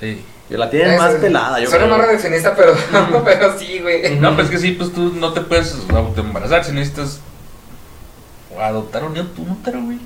[0.00, 0.24] Sí.
[0.48, 1.96] Que la tienen Eso más es- pelada, yo Suena creo.
[1.98, 2.74] más reduccionista, pero,
[3.24, 4.16] pero sí, güey.
[4.18, 7.20] No, pues que sí, pues tú no te puedes autoembarazar si necesitas
[8.60, 9.98] adoptar un, un útero, güey.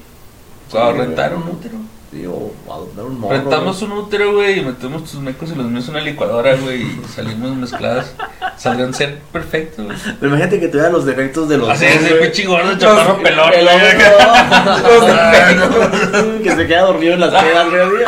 [0.73, 1.77] O rentar un útero.
[2.11, 3.37] Sí, o adoptar un morro.
[3.37, 6.83] Rentamos un útero, güey, y metemos tus mecos y los míos en una licuadora, güey,
[6.83, 8.15] y salimos mezcladas.
[8.57, 9.99] Saldrían ser perfectos, güey.
[10.21, 13.21] Pero imagínate que tuvieras los defectos de los Así dos, es, el pinche gordo, chaparro,
[13.23, 13.63] pelón, güey.
[15.57, 16.43] no.
[16.43, 18.05] que se queda dormido en las pedas, güey.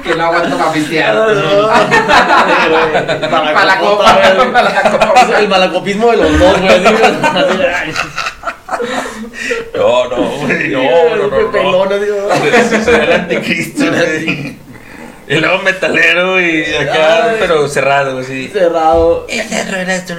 [0.02, 1.14] Que no aguanto para pistear.
[3.30, 4.04] Para la copa,
[4.52, 5.38] para la copa.
[5.38, 6.84] El malacopismo de los dos, güey.
[9.74, 11.50] No, no, güey, no, no, no, Qué no.
[11.52, 11.88] pelón,
[12.84, 14.56] sería el anticristo, güey.
[15.28, 17.36] Y luego metalero y acá, Ay.
[17.38, 18.48] pero cerrado, así.
[18.52, 19.26] Cerrado.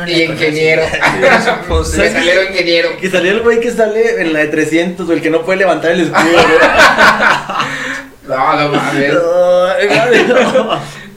[0.08, 0.84] Y ingeniero.
[1.68, 2.98] Pues, Metalero ingeniero.
[2.98, 5.60] Que salió el güey que sale en la de 300, o el que no puede
[5.60, 6.60] levantar el escudo, güey.
[8.28, 9.14] No, no mames.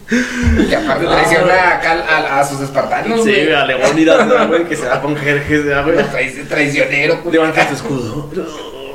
[0.09, 3.53] Que aparte traiciona acá a, a sus espartanos, Sí, güey.
[3.55, 5.97] a Leónidas, ¿no, güey, que se va con Jerjes, ¿no, güey.
[5.99, 7.19] Traici- Traicionero.
[7.23, 7.33] güey.
[7.35, 8.31] Levanta tu escudo.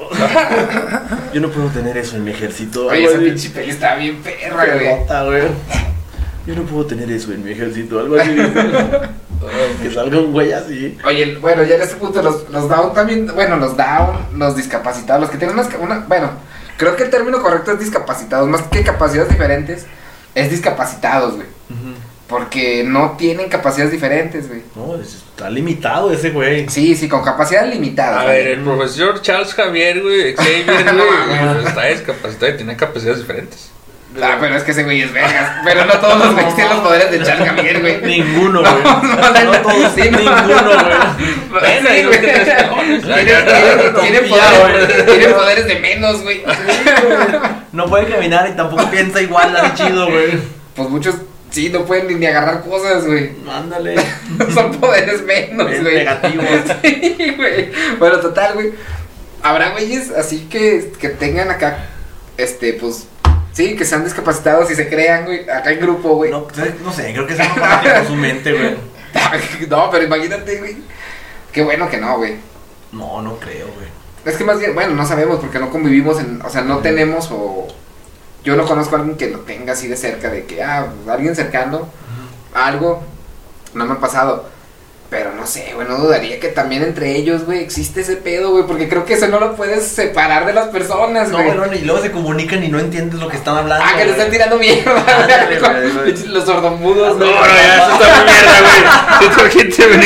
[1.34, 2.88] Yo no puedo tener eso en mi ejército.
[2.88, 4.80] Oye, esa pinche peli está bien perra, güey.
[4.80, 5.44] Pelota, güey.
[6.48, 8.32] Yo no puedo tener eso en mi ejército, algo así.
[9.84, 10.98] que salga un güey así.
[11.06, 15.22] Oye, bueno, ya en este punto los, los down también, bueno, los down, los discapacitados,
[15.22, 16.32] los que tienen unas, una, bueno,
[16.78, 19.86] creo que el término correcto es discapacitados, más que capacidades diferentes,
[20.36, 21.48] es discapacitados, güey.
[22.28, 24.62] Porque no tienen capacidades diferentes, güey.
[24.76, 26.70] No, es- está limitado ese güey.
[26.70, 28.22] Sí, sí, con capacidades limitadas.
[28.22, 28.36] A güey.
[28.38, 33.72] ver, el profesor Charles Javier, güey, Xavier, No güey, está discapacitado y tiene capacidades diferentes.
[34.22, 35.62] Ah, pero es que ese güey es vergas.
[35.64, 38.02] Pero no todos los güeyes tienen los poderes de Charles Javier, güey.
[38.04, 38.74] Ninguno, güey.
[38.84, 39.02] No,
[39.52, 40.18] No, todos, sí, no.
[40.20, 41.50] ninguno, güey.
[41.50, 41.66] Bueno.
[41.66, 45.06] Tienen, tienen- tienen poderes, güey.
[45.18, 46.44] tienen poderes de menos, güey.
[47.72, 50.40] No puede caminar y tampoco piensa igual, así chido, güey.
[50.76, 51.16] Pues muchos
[51.52, 53.32] sí no pueden ni, ni agarrar cosas, güey.
[53.50, 53.96] Ándale.
[54.54, 55.96] Son poderes menos, güey.
[55.96, 56.44] negativo.
[56.82, 57.72] Sí, güey.
[57.98, 58.74] Bueno, total, güey.
[59.42, 61.86] Habrá güeyes así que, que tengan acá,
[62.38, 63.08] este, pues,
[63.54, 66.30] sí, que sean discapacitados y se crean, güey, acá en grupo, güey.
[66.30, 68.76] No, pues, no sé, creo que es algo para su mente, güey.
[69.70, 70.78] No, pero imagínate, güey.
[71.52, 72.36] Qué bueno que no, güey.
[72.92, 73.88] No, no creo, güey.
[74.26, 77.30] Es que más bien, bueno, no sabemos porque no convivimos en, o sea, no tenemos
[77.32, 77.68] o
[78.44, 81.36] yo no conozco a alguien que lo tenga así de cerca de que, ah, alguien
[81.36, 81.88] cercano,
[82.54, 83.02] algo,
[83.74, 84.50] no me ha pasado.
[85.10, 88.66] Pero no sé, güey, no dudaría que también entre ellos, güey, existe ese pedo, güey,
[88.68, 91.58] porque creo que eso no lo puedes separar de las personas, No, güey.
[91.58, 93.84] bueno, y luego se comunican y no entiendes lo que están hablando.
[93.84, 94.94] ah, que le están tirando mierda,
[96.28, 97.36] los sordomudos, No, güey.
[97.40, 99.52] no, ya, eso está muy mierda, güey.
[99.52, 100.00] Gente con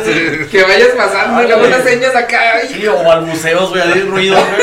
[0.50, 2.40] Que vayas pasando y luego unas señas acá.
[2.72, 4.62] Sí, o balbuceos, güey, hay ruido, güey.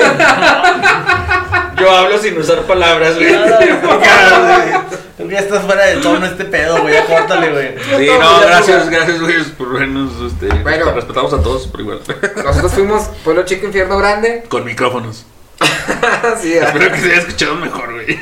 [1.80, 3.36] Yo hablo sin usar palabras, güey.
[5.18, 6.96] Que ya estás fuera de tono este pedo, güey.
[7.06, 7.76] Córtale, güey.
[8.06, 10.92] Sí, no, gracias, gracias, güey, por vernos, este, Bueno.
[10.94, 12.02] respetamos a todos por igual.
[12.46, 14.44] Nosotros fuimos Pueblo Chico Infierno Grande.
[14.48, 15.26] Con micrófonos.
[16.40, 18.20] sí, Espero que se haya escuchado mejor, güey.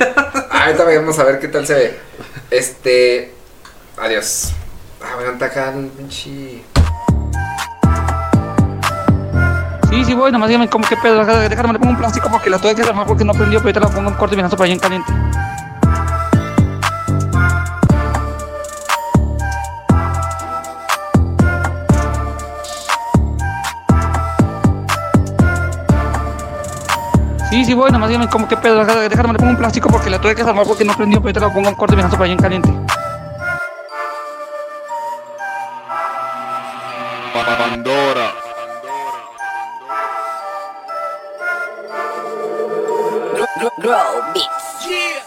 [0.49, 1.99] ahorita vamos a ver qué tal se ve.
[2.49, 3.33] Este.
[3.97, 4.53] Adiós.
[5.01, 6.63] Ah, bueno, está acá el pinche.
[9.95, 12.59] Sí, sí voy, nomás dígame cómo qué pedo, déjame, le pongo un plástico porque la
[12.59, 14.73] tuve que armar porque no prendió, pero ahorita la pongo en corto y para allá
[14.73, 15.13] en caliente.
[27.49, 30.19] Sí, sí voy, nomás dígame cómo qué pedo, déjame, le pongo un plástico porque la
[30.19, 32.33] tuve que armar porque no prendió, pero ahorita la pongo en corto y para allá
[32.33, 32.69] en caliente.
[37.57, 38.44] Pandora.
[43.79, 45.24] Grow Beats.